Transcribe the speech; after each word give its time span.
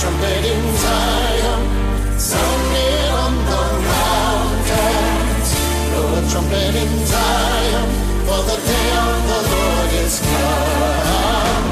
trumpet 0.00 0.44
in 0.46 0.76
Zion, 0.76 2.18
sound 2.18 2.72
it 2.74 3.10
on 3.12 3.34
the 3.36 3.64
mountains. 3.84 5.48
Blow 5.92 6.08
a 6.16 6.22
trumpet 6.30 6.74
in 6.74 7.04
Zion, 7.04 7.88
for 8.24 8.40
the 8.48 8.56
day 8.64 8.88
of 8.96 9.16
the 9.28 9.40
Lord 9.52 9.92
is 10.00 10.16
come. 10.24 11.66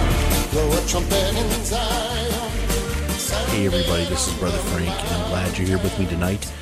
Blow 0.50 0.68
a 0.76 0.86
trumpet 0.86 1.36
in 1.38 1.64
Zion. 1.64 2.50
Hey, 3.48 3.64
everybody, 3.64 4.04
this 4.04 4.28
is 4.28 4.34
Brother 4.34 4.58
Frank, 4.58 4.90
and 4.90 5.10
I'm 5.14 5.30
glad 5.30 5.56
you're 5.56 5.66
here 5.66 5.78
with 5.78 5.98
me 5.98 6.06
tonight. 6.06 6.52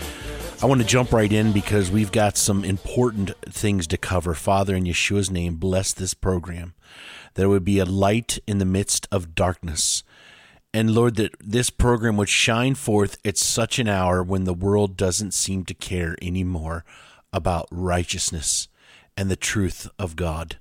I 0.62 0.66
want 0.66 0.80
to 0.80 0.86
jump 0.86 1.12
right 1.12 1.32
in 1.32 1.50
because 1.50 1.90
we've 1.90 2.12
got 2.12 2.36
some 2.36 2.64
important 2.64 3.32
things 3.44 3.88
to 3.88 3.96
cover. 3.96 4.34
Father, 4.34 4.76
in 4.76 4.84
Yeshua's 4.84 5.32
name, 5.32 5.56
bless 5.56 5.92
this 5.92 6.14
program. 6.14 6.74
There 7.34 7.48
would 7.48 7.64
be 7.64 7.80
a 7.80 7.84
light 7.84 8.38
in 8.46 8.58
the 8.58 8.64
midst 8.64 9.08
of 9.10 9.34
darkness. 9.34 10.04
And 10.76 10.90
Lord, 10.94 11.14
that 11.14 11.34
this 11.40 11.70
program 11.70 12.18
would 12.18 12.28
shine 12.28 12.74
forth 12.74 13.16
at 13.24 13.38
such 13.38 13.78
an 13.78 13.88
hour 13.88 14.22
when 14.22 14.44
the 14.44 14.52
world 14.52 14.94
doesn't 14.94 15.32
seem 15.32 15.64
to 15.64 15.72
care 15.72 16.18
anymore 16.20 16.84
about 17.32 17.66
righteousness 17.70 18.68
and 19.16 19.30
the 19.30 19.36
truth 19.36 19.88
of 19.98 20.16
God. 20.16 20.58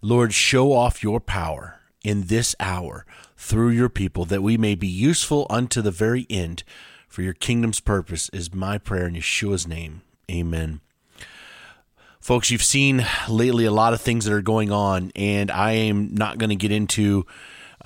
Lord, 0.00 0.32
show 0.32 0.70
off 0.70 1.02
your 1.02 1.18
power 1.18 1.80
in 2.04 2.28
this 2.28 2.54
hour 2.60 3.04
through 3.36 3.70
your 3.70 3.88
people 3.88 4.24
that 4.26 4.40
we 4.40 4.56
may 4.56 4.76
be 4.76 4.86
useful 4.86 5.48
unto 5.50 5.82
the 5.82 5.90
very 5.90 6.28
end 6.30 6.62
for 7.08 7.22
your 7.22 7.34
kingdom's 7.34 7.80
purpose 7.80 8.28
is 8.28 8.54
my 8.54 8.78
prayer 8.78 9.08
in 9.08 9.14
Yeshua's 9.14 9.66
name. 9.66 10.02
Amen. 10.30 10.80
Folks, 12.20 12.52
you've 12.52 12.62
seen 12.62 13.04
lately 13.28 13.64
a 13.64 13.72
lot 13.72 13.94
of 13.94 14.00
things 14.00 14.26
that 14.26 14.32
are 14.32 14.42
going 14.42 14.70
on, 14.70 15.10
and 15.16 15.50
I 15.50 15.72
am 15.72 16.14
not 16.14 16.38
going 16.38 16.50
to 16.50 16.56
get 16.56 16.70
into 16.70 17.26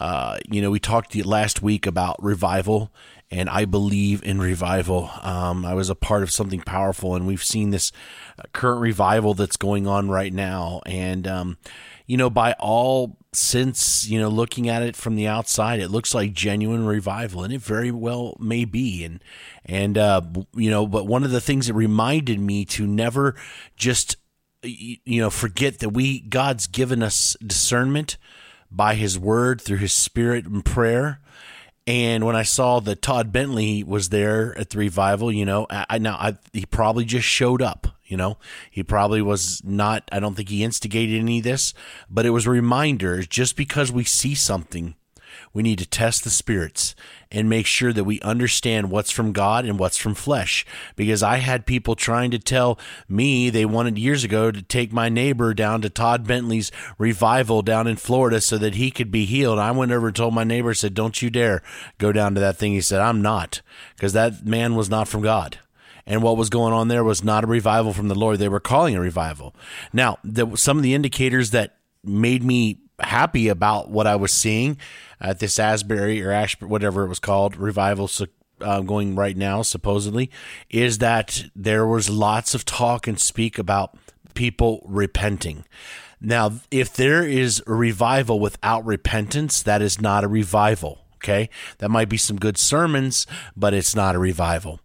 uh, 0.00 0.38
you 0.50 0.62
know, 0.62 0.70
we 0.70 0.80
talked 0.80 1.14
last 1.14 1.62
week 1.62 1.86
about 1.86 2.22
revival, 2.22 2.90
and 3.30 3.50
I 3.50 3.66
believe 3.66 4.22
in 4.24 4.40
revival. 4.40 5.10
Um, 5.20 5.64
I 5.66 5.74
was 5.74 5.90
a 5.90 5.94
part 5.94 6.22
of 6.22 6.30
something 6.30 6.62
powerful, 6.62 7.14
and 7.14 7.26
we've 7.26 7.44
seen 7.44 7.68
this 7.68 7.92
uh, 8.38 8.44
current 8.54 8.80
revival 8.80 9.34
that's 9.34 9.58
going 9.58 9.86
on 9.86 10.08
right 10.08 10.32
now. 10.32 10.80
And, 10.86 11.28
um, 11.28 11.58
you 12.06 12.16
know, 12.16 12.30
by 12.30 12.54
all 12.58 13.18
sense, 13.34 14.08
you 14.08 14.18
know, 14.18 14.30
looking 14.30 14.70
at 14.70 14.82
it 14.82 14.96
from 14.96 15.16
the 15.16 15.28
outside, 15.28 15.80
it 15.80 15.90
looks 15.90 16.14
like 16.14 16.32
genuine 16.32 16.86
revival, 16.86 17.44
and 17.44 17.52
it 17.52 17.60
very 17.60 17.92
well 17.92 18.38
may 18.40 18.64
be. 18.64 19.04
And, 19.04 19.22
and, 19.66 19.98
uh, 19.98 20.22
you 20.54 20.70
know, 20.70 20.86
but 20.86 21.06
one 21.06 21.24
of 21.24 21.30
the 21.30 21.42
things 21.42 21.66
that 21.66 21.74
reminded 21.74 22.40
me 22.40 22.64
to 22.64 22.86
never 22.86 23.36
just, 23.76 24.16
you 24.62 25.20
know, 25.20 25.30
forget 25.30 25.80
that 25.80 25.90
we, 25.90 26.20
God's 26.20 26.66
given 26.66 27.02
us 27.02 27.36
discernment 27.46 28.16
by 28.70 28.94
his 28.94 29.18
word 29.18 29.60
through 29.60 29.78
his 29.78 29.92
spirit 29.92 30.46
and 30.46 30.64
prayer. 30.64 31.20
And 31.86 32.24
when 32.24 32.36
I 32.36 32.42
saw 32.42 32.78
that 32.80 33.02
Todd 33.02 33.32
Bentley 33.32 33.82
was 33.82 34.10
there 34.10 34.56
at 34.56 34.70
the 34.70 34.78
revival, 34.78 35.32
you 35.32 35.44
know, 35.44 35.66
I 35.70 35.98
now 35.98 36.14
I, 36.14 36.36
he 36.52 36.66
probably 36.66 37.04
just 37.04 37.26
showed 37.26 37.62
up. 37.62 37.88
You 38.04 38.16
know, 38.16 38.38
he 38.70 38.82
probably 38.82 39.22
was 39.22 39.62
not. 39.64 40.08
I 40.12 40.20
don't 40.20 40.34
think 40.34 40.48
he 40.48 40.62
instigated 40.62 41.20
any 41.20 41.38
of 41.38 41.44
this, 41.44 41.74
but 42.08 42.26
it 42.26 42.30
was 42.30 42.46
a 42.46 42.50
reminder. 42.50 43.22
Just 43.22 43.56
because 43.56 43.90
we 43.90 44.04
see 44.04 44.34
something 44.34 44.94
we 45.52 45.62
need 45.62 45.78
to 45.78 45.86
test 45.86 46.24
the 46.24 46.30
spirits 46.30 46.94
and 47.30 47.48
make 47.48 47.66
sure 47.66 47.92
that 47.92 48.04
we 48.04 48.20
understand 48.20 48.90
what's 48.90 49.10
from 49.10 49.32
God 49.32 49.64
and 49.64 49.78
what's 49.78 49.96
from 49.96 50.14
flesh. 50.14 50.64
Because 50.96 51.22
I 51.22 51.38
had 51.38 51.66
people 51.66 51.94
trying 51.94 52.30
to 52.30 52.38
tell 52.38 52.78
me 53.08 53.50
they 53.50 53.64
wanted 53.64 53.98
years 53.98 54.24
ago 54.24 54.50
to 54.50 54.62
take 54.62 54.92
my 54.92 55.08
neighbor 55.08 55.54
down 55.54 55.82
to 55.82 55.90
Todd 55.90 56.26
Bentley's 56.26 56.70
revival 56.98 57.62
down 57.62 57.86
in 57.86 57.96
Florida 57.96 58.40
so 58.40 58.58
that 58.58 58.74
he 58.74 58.90
could 58.90 59.10
be 59.10 59.24
healed. 59.24 59.58
I 59.58 59.70
went 59.72 59.92
over 59.92 60.08
and 60.08 60.16
told 60.16 60.34
my 60.34 60.44
neighbor, 60.44 60.74
said, 60.74 60.94
Don't 60.94 61.20
you 61.20 61.30
dare 61.30 61.62
go 61.98 62.12
down 62.12 62.34
to 62.34 62.40
that 62.40 62.56
thing. 62.56 62.72
He 62.72 62.80
said, 62.80 63.00
I'm 63.00 63.22
not, 63.22 63.62
because 63.96 64.12
that 64.12 64.46
man 64.46 64.74
was 64.74 64.88
not 64.88 65.08
from 65.08 65.22
God 65.22 65.58
and 66.06 66.22
what 66.22 66.36
was 66.36 66.50
going 66.50 66.72
on 66.72 66.88
there 66.88 67.04
was 67.04 67.22
not 67.22 67.44
a 67.44 67.46
revival 67.46 67.92
from 67.92 68.08
the 68.08 68.14
Lord. 68.14 68.38
They 68.38 68.48
were 68.48 68.58
calling 68.58 68.96
a 68.96 69.00
revival. 69.00 69.54
Now, 69.92 70.18
the, 70.24 70.56
some 70.56 70.76
of 70.76 70.82
the 70.82 70.94
indicators 70.94 71.50
that 71.50 71.76
made 72.02 72.42
me 72.42 72.78
happy 73.02 73.48
about 73.48 73.90
what 73.90 74.06
I 74.06 74.16
was 74.16 74.32
seeing 74.32 74.78
at 75.20 75.38
this 75.38 75.58
Asbury 75.58 76.22
or 76.22 76.30
Ash, 76.30 76.60
whatever 76.60 77.04
it 77.04 77.08
was 77.08 77.18
called, 77.18 77.56
revival 77.56 78.10
uh, 78.60 78.80
going 78.80 79.14
right 79.14 79.36
now, 79.36 79.62
supposedly, 79.62 80.30
is 80.68 80.98
that 80.98 81.44
there 81.54 81.86
was 81.86 82.08
lots 82.10 82.54
of 82.54 82.64
talk 82.64 83.06
and 83.06 83.18
speak 83.18 83.58
about 83.58 83.96
people 84.34 84.82
repenting. 84.86 85.64
Now, 86.20 86.52
if 86.70 86.92
there 86.94 87.26
is 87.26 87.62
a 87.66 87.72
revival 87.72 88.40
without 88.40 88.84
repentance, 88.84 89.62
that 89.62 89.80
is 89.80 90.00
not 90.00 90.24
a 90.24 90.28
revival. 90.28 90.98
Okay. 91.16 91.50
That 91.78 91.90
might 91.90 92.08
be 92.08 92.16
some 92.16 92.38
good 92.38 92.56
sermons, 92.56 93.26
but 93.56 93.74
it's 93.74 93.94
not 93.94 94.14
a 94.14 94.18
revival. 94.18 94.80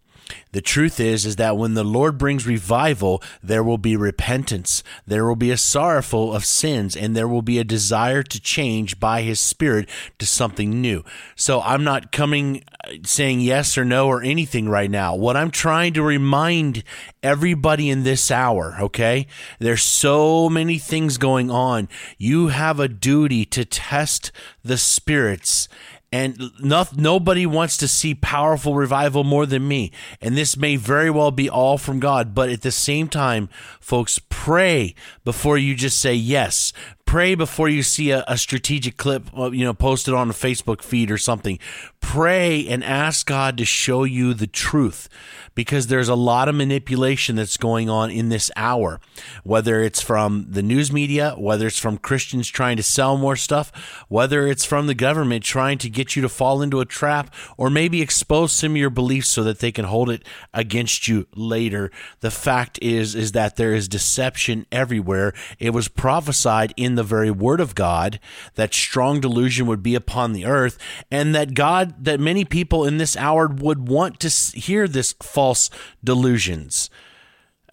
The 0.52 0.60
truth 0.60 1.00
is 1.00 1.26
is 1.26 1.36
that 1.36 1.56
when 1.56 1.74
the 1.74 1.84
Lord 1.84 2.16
brings 2.18 2.46
revival, 2.46 3.22
there 3.42 3.62
will 3.62 3.78
be 3.78 3.96
repentance. 3.96 4.82
There 5.06 5.26
will 5.26 5.36
be 5.36 5.50
a 5.50 5.56
sorrowful 5.56 6.34
of 6.34 6.44
sins 6.44 6.96
and 6.96 7.14
there 7.14 7.28
will 7.28 7.42
be 7.42 7.58
a 7.58 7.64
desire 7.64 8.22
to 8.22 8.40
change 8.40 8.98
by 8.98 9.22
his 9.22 9.38
spirit 9.38 9.88
to 10.18 10.26
something 10.26 10.80
new. 10.80 11.04
So 11.34 11.60
I'm 11.60 11.84
not 11.84 12.10
coming 12.10 12.64
uh, 12.84 12.92
saying 13.04 13.40
yes 13.40 13.76
or 13.76 13.84
no 13.84 14.06
or 14.06 14.22
anything 14.22 14.68
right 14.68 14.90
now. 14.90 15.14
What 15.14 15.36
I'm 15.36 15.50
trying 15.50 15.92
to 15.94 16.02
remind 16.02 16.82
everybody 17.22 17.90
in 17.90 18.04
this 18.04 18.30
hour, 18.30 18.76
okay? 18.80 19.26
There's 19.58 19.82
so 19.82 20.48
many 20.48 20.78
things 20.78 21.18
going 21.18 21.50
on. 21.50 21.88
You 22.18 22.48
have 22.48 22.80
a 22.80 22.88
duty 22.88 23.44
to 23.46 23.64
test 23.64 24.32
the 24.64 24.78
spirits 24.78 25.68
and 26.16 26.50
no, 26.60 26.86
nobody 26.96 27.44
wants 27.44 27.76
to 27.76 27.86
see 27.86 28.14
powerful 28.14 28.74
revival 28.74 29.22
more 29.22 29.44
than 29.44 29.68
me. 29.68 29.92
And 30.22 30.34
this 30.34 30.56
may 30.56 30.76
very 30.76 31.10
well 31.10 31.30
be 31.30 31.50
all 31.50 31.76
from 31.76 32.00
God. 32.00 32.34
But 32.34 32.48
at 32.48 32.62
the 32.62 32.70
same 32.70 33.08
time, 33.08 33.50
folks, 33.80 34.18
pray 34.30 34.94
before 35.24 35.58
you 35.58 35.74
just 35.74 36.00
say 36.00 36.14
yes 36.14 36.72
pray 37.06 37.34
before 37.34 37.68
you 37.68 37.82
see 37.82 38.10
a, 38.10 38.24
a, 38.28 38.36
strategic 38.36 38.96
clip 38.96 39.24
uh, 39.38 39.50
you 39.50 39.64
know 39.64 39.72
posted 39.72 40.12
on 40.12 40.28
a 40.28 40.34
facebook 40.34 40.82
feed 40.82 41.10
or 41.10 41.16
something 41.16 41.58
pray 42.00 42.66
and 42.66 42.84
ask 42.84 43.26
god 43.26 43.56
to 43.56 43.64
show 43.64 44.04
you 44.04 44.34
the 44.34 44.46
truth 44.46 45.08
because 45.56 45.86
there's 45.88 46.08
a 46.08 46.14
lot 46.14 46.48
of 46.48 46.54
manipulation 46.54 47.34
that's 47.34 47.56
going 47.56 47.90
on 47.90 48.10
in 48.10 48.28
this 48.28 48.50
hour, 48.54 49.00
whether 49.42 49.82
it's 49.82 50.02
from 50.02 50.46
the 50.48 50.62
news 50.62 50.92
media, 50.92 51.34
whether 51.36 51.66
it's 51.66 51.78
from 51.78 51.98
Christians 51.98 52.46
trying 52.46 52.76
to 52.76 52.82
sell 52.82 53.16
more 53.16 53.34
stuff, 53.34 53.72
whether 54.08 54.46
it's 54.46 54.66
from 54.66 54.86
the 54.86 54.94
government 54.94 55.42
trying 55.42 55.78
to 55.78 55.90
get 55.90 56.14
you 56.14 56.22
to 56.22 56.28
fall 56.28 56.62
into 56.62 56.80
a 56.80 56.84
trap 56.84 57.34
or 57.56 57.70
maybe 57.70 58.02
expose 58.02 58.52
some 58.52 58.72
of 58.72 58.76
your 58.76 58.90
beliefs 58.90 59.30
so 59.30 59.42
that 59.42 59.58
they 59.58 59.72
can 59.72 59.86
hold 59.86 60.10
it 60.10 60.22
against 60.52 61.08
you 61.08 61.26
later. 61.34 61.90
The 62.20 62.30
fact 62.30 62.78
is 62.82 63.14
is 63.14 63.32
that 63.32 63.56
there 63.56 63.72
is 63.74 63.88
deception 63.88 64.66
everywhere. 64.70 65.32
It 65.58 65.70
was 65.70 65.88
prophesied 65.88 66.74
in 66.76 66.95
the 66.96 67.02
very 67.02 67.30
word 67.30 67.60
of 67.60 67.74
God 67.74 68.18
that 68.54 68.74
strong 68.74 69.20
delusion 69.20 69.66
would 69.66 69.82
be 69.82 69.94
upon 69.94 70.32
the 70.32 70.44
earth 70.44 70.78
and 71.10 71.34
that 71.34 71.54
God 71.54 72.04
that 72.04 72.20
many 72.20 72.44
people 72.44 72.84
in 72.84 72.98
this 72.98 73.16
hour 73.16 73.46
would 73.46 73.88
want 73.88 74.20
to 74.20 74.58
hear 74.58 74.88
this 74.88 75.14
false 75.22 75.70
delusions. 76.02 76.90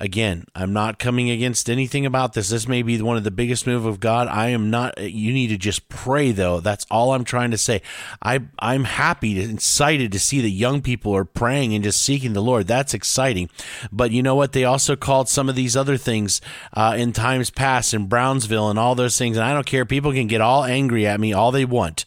Again, 0.03 0.43
I'm 0.53 0.73
not 0.73 0.99
coming 0.99 1.29
against 1.29 1.69
anything 1.69 2.05
about 2.05 2.33
this. 2.33 2.49
This 2.49 2.67
may 2.67 2.81
be 2.81 3.01
one 3.01 3.15
of 3.15 3.23
the 3.23 3.31
biggest 3.31 3.65
move 3.65 3.85
of 3.85 4.01
God. 4.01 4.27
I 4.27 4.49
am 4.49 4.69
not. 4.69 5.01
You 5.01 5.31
need 5.31 5.47
to 5.47 5.57
just 5.57 5.87
pray, 5.87 6.33
though. 6.33 6.59
That's 6.59 6.85
all 6.91 7.13
I'm 7.13 7.23
trying 7.23 7.51
to 7.51 7.57
say. 7.57 7.81
I 8.21 8.41
I'm 8.59 8.83
happy 8.83 9.39
excited 9.39 10.11
to 10.11 10.19
see 10.19 10.41
that 10.41 10.49
young 10.49 10.81
people 10.81 11.15
are 11.15 11.23
praying 11.23 11.73
and 11.73 11.85
just 11.85 12.03
seeking 12.03 12.33
the 12.33 12.41
Lord. 12.41 12.67
That's 12.67 12.93
exciting. 12.93 13.49
But 13.93 14.11
you 14.11 14.21
know 14.21 14.35
what? 14.35 14.51
They 14.51 14.65
also 14.65 14.97
called 14.97 15.29
some 15.29 15.47
of 15.47 15.55
these 15.55 15.77
other 15.77 15.95
things 15.95 16.41
uh, 16.73 16.95
in 16.97 17.13
times 17.13 17.49
past 17.49 17.93
in 17.93 18.07
Brownsville 18.07 18.69
and 18.69 18.77
all 18.77 18.95
those 18.95 19.17
things. 19.17 19.37
And 19.37 19.45
I 19.45 19.53
don't 19.53 19.65
care. 19.65 19.85
People 19.85 20.11
can 20.11 20.27
get 20.27 20.41
all 20.41 20.65
angry 20.65 21.07
at 21.07 21.21
me 21.21 21.31
all 21.31 21.53
they 21.53 21.63
want 21.63 22.03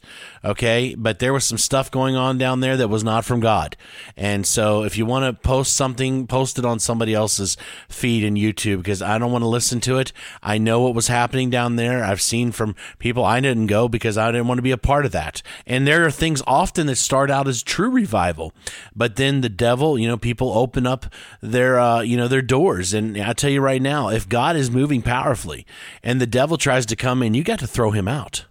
okay? 0.47 0.95
But 0.97 1.19
there 1.19 1.33
was 1.33 1.45
some 1.45 1.59
stuff 1.59 1.91
going 1.91 2.17
on 2.17 2.39
down 2.39 2.61
there 2.61 2.77
that 2.77 2.89
was 2.89 3.05
not 3.05 3.25
from 3.25 3.41
god. 3.41 3.77
And 4.17 4.47
so 4.47 4.85
if 4.85 4.97
you 4.97 5.05
want 5.05 5.25
to 5.25 5.49
post 5.49 5.75
something 5.75 6.27
post 6.27 6.59
it 6.59 6.65
on 6.65 6.79
somebody 6.79 7.15
else's 7.15 7.57
feed 7.89 8.25
in 8.25 8.35
youtube 8.35 8.79
because 8.79 9.03
i 9.03 9.19
don't 9.19 9.33
want 9.33 9.43
to 9.43 9.49
listen 9.49 9.81
to 9.81 9.99
it. 9.99 10.13
I 10.43 10.59
know 10.59 10.81
what 10.81 10.95
was 10.95 11.09
happening 11.09 11.51
down 11.51 11.77
there. 11.77 12.05
I've 12.05 12.23
seen 12.23 12.53
from 12.53 12.75
people 12.99 13.25
i 13.25 13.41
didn't 13.41 13.67
go 13.67 13.89
because 13.89 14.17
i 14.17 14.31
didn't 14.31 14.47
want 14.47 14.59
to 14.59 14.63
be 14.63 14.71
a 14.71 14.79
part 14.79 15.05
of 15.05 15.13
that. 15.13 15.43
And 15.67 15.87
there 15.87 16.07
are 16.07 16.11
things 16.11 16.43
often 16.47 16.87
that 16.87 16.97
start 16.97 17.31
out 17.31 17.49
as 17.49 17.63
true 17.63 17.91
revival 17.91 18.53
but 18.95 19.17
then 19.17 19.41
the 19.41 19.49
devil 19.49 19.99
you 19.99 20.07
know 20.07 20.17
people 20.17 20.57
open 20.57 20.87
up 20.87 21.07
their 21.41 21.79
uh, 21.79 22.01
you 22.01 22.17
know 22.17 22.29
their 22.29 22.43
doors. 22.43 22.95
And 22.95 23.19
i 23.19 23.33
tell 23.33 23.51
you 23.51 23.61
right 23.61 23.83
now 23.83 24.09
if 24.09 24.29
god 24.29 24.57
is 24.57 24.71
moving 24.71 25.03
powerfully 25.03 25.67
and 26.03 26.21
the 26.21 26.27
devil 26.27 26.57
tries 26.57 26.87
to 26.87 26.97
come 26.97 27.23
in 27.23 27.35
you 27.35 27.43
got 27.43 27.59
to 27.59 27.67
throw 27.67 27.91
him 27.91 28.09
out 28.09 28.47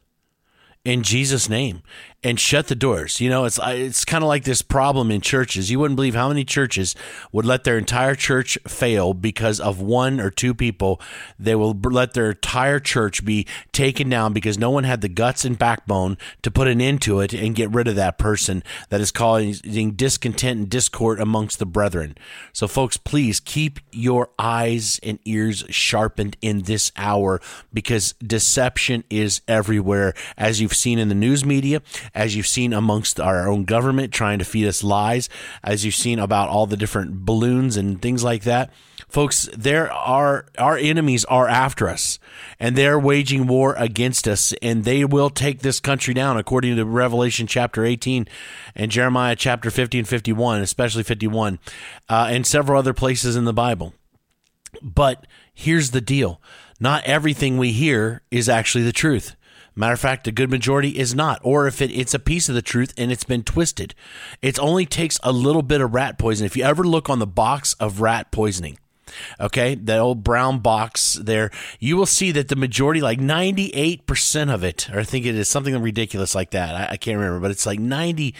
in 0.85 1.03
Jesus' 1.03 1.49
name. 1.49 1.81
And 2.25 2.39
shut 2.39 2.67
the 2.67 2.75
doors. 2.75 3.21
You 3.21 3.29
know, 3.29 3.45
it's 3.45 3.59
it's 3.63 4.03
kind 4.03 4.23
of 4.23 4.27
like 4.27 4.45
this 4.45 4.63
problem 4.63 5.11
in 5.11 5.21
churches. 5.21 5.69
You 5.69 5.79
wouldn't 5.79 5.95
believe 5.95 6.15
how 6.15 6.27
many 6.29 6.43
churches 6.43 6.95
would 7.31 7.45
let 7.45 7.65
their 7.65 7.77
entire 7.77 8.15
church 8.15 8.57
fail 8.67 9.13
because 9.13 9.59
of 9.59 9.79
one 9.79 10.19
or 10.19 10.31
two 10.31 10.55
people. 10.55 10.99
They 11.37 11.53
will 11.53 11.73
let 11.73 12.13
their 12.13 12.31
entire 12.31 12.79
church 12.79 13.23
be 13.23 13.45
taken 13.71 14.09
down 14.09 14.33
because 14.33 14.57
no 14.57 14.71
one 14.71 14.85
had 14.85 15.01
the 15.01 15.07
guts 15.07 15.45
and 15.45 15.57
backbone 15.57 16.17
to 16.41 16.49
put 16.49 16.67
an 16.67 16.81
end 16.81 17.03
to 17.03 17.19
it 17.19 17.31
and 17.31 17.53
get 17.53 17.69
rid 17.69 17.87
of 17.87 17.95
that 17.95 18.17
person 18.17 18.63
that 18.89 19.01
is 19.01 19.11
causing 19.11 19.91
discontent 19.91 20.59
and 20.59 20.69
discord 20.69 21.19
amongst 21.19 21.59
the 21.59 21.65
brethren. 21.67 22.17
So, 22.53 22.67
folks, 22.67 22.97
please 22.97 23.39
keep 23.39 23.79
your 23.91 24.31
eyes 24.39 24.99
and 25.03 25.19
ears 25.25 25.63
sharpened 25.69 26.37
in 26.41 26.63
this 26.63 26.91
hour 26.97 27.39
because 27.71 28.13
deception 28.13 29.03
is 29.11 29.41
everywhere, 29.47 30.15
as 30.39 30.59
you've 30.59 30.73
seen 30.73 30.97
in 30.97 31.09
the 31.09 31.13
news 31.13 31.45
media 31.45 31.83
as 32.15 32.35
you've 32.35 32.47
seen 32.47 32.73
amongst 32.73 33.19
our 33.19 33.47
own 33.47 33.65
government 33.65 34.13
trying 34.13 34.39
to 34.39 34.45
feed 34.45 34.65
us 34.65 34.83
lies, 34.83 35.29
as 35.63 35.83
you've 35.83 35.93
seen 35.93 36.17
about 36.17 36.49
all 36.49 36.65
the 36.65 36.77
different 36.77 37.25
balloons 37.25 37.75
and 37.75 38.01
things 38.01 38.23
like 38.23 38.43
that. 38.43 38.71
Folks, 39.09 39.47
there 39.55 39.91
are 39.91 40.47
our 40.57 40.77
enemies 40.77 41.25
are 41.25 41.47
after 41.47 41.87
us 41.87 42.17
and 42.59 42.75
they're 42.75 42.97
waging 42.97 43.45
war 43.45 43.75
against 43.77 44.27
us 44.27 44.53
and 44.61 44.83
they 44.83 45.05
will 45.05 45.29
take 45.29 45.59
this 45.59 45.79
country 45.79 46.13
down 46.13 46.37
according 46.37 46.75
to 46.75 46.85
Revelation 46.85 47.45
chapter 47.45 47.85
18 47.85 48.27
and 48.73 48.91
Jeremiah 48.91 49.35
chapter 49.35 49.69
50 49.69 49.99
and 49.99 50.07
51, 50.07 50.61
especially 50.61 51.03
51, 51.03 51.59
uh, 52.09 52.27
and 52.29 52.47
several 52.47 52.79
other 52.79 52.93
places 52.93 53.35
in 53.35 53.45
the 53.45 53.53
Bible. 53.53 53.93
But 54.81 55.27
here's 55.53 55.91
the 55.91 56.01
deal 56.01 56.41
not 56.79 57.03
everything 57.05 57.57
we 57.57 57.71
hear 57.71 58.21
is 58.31 58.49
actually 58.49 58.83
the 58.83 58.91
truth. 58.91 59.35
Matter 59.75 59.93
of 59.93 59.99
fact, 59.99 60.27
a 60.27 60.31
good 60.31 60.49
majority 60.49 60.97
is 60.97 61.13
not. 61.13 61.39
Or 61.43 61.67
if 61.67 61.81
it, 61.81 61.91
it's 61.91 62.13
a 62.13 62.19
piece 62.19 62.47
of 62.47 62.55
the 62.55 62.61
truth 62.61 62.93
and 62.97 63.11
it's 63.11 63.25
been 63.25 63.43
twisted, 63.43 63.93
it 64.41 64.57
only 64.59 64.85
takes 64.85 65.19
a 65.23 65.31
little 65.31 65.63
bit 65.63 65.81
of 65.81 65.93
rat 65.93 66.17
poison. 66.17 66.45
If 66.45 66.55
you 66.55 66.63
ever 66.63 66.83
look 66.83 67.09
on 67.09 67.19
the 67.19 67.27
box 67.27 67.73
of 67.73 67.99
rat 67.99 68.31
poisoning, 68.31 68.77
okay, 69.39 69.75
that 69.75 69.99
old 69.99 70.23
brown 70.23 70.59
box 70.59 71.15
there, 71.15 71.51
you 71.79 71.97
will 71.97 72.05
see 72.05 72.31
that 72.31 72.47
the 72.47 72.55
majority, 72.55 73.01
like 73.01 73.19
98% 73.19 74.53
of 74.53 74.63
it, 74.63 74.89
or 74.91 74.99
I 74.99 75.03
think 75.03 75.25
it 75.25 75.35
is 75.35 75.49
something 75.49 75.79
ridiculous 75.81 76.35
like 76.35 76.51
that. 76.51 76.75
I, 76.75 76.93
I 76.93 76.97
can't 76.97 77.17
remember, 77.17 77.39
but 77.39 77.51
it's 77.51 77.65
like 77.65 77.79
90, 77.79 78.33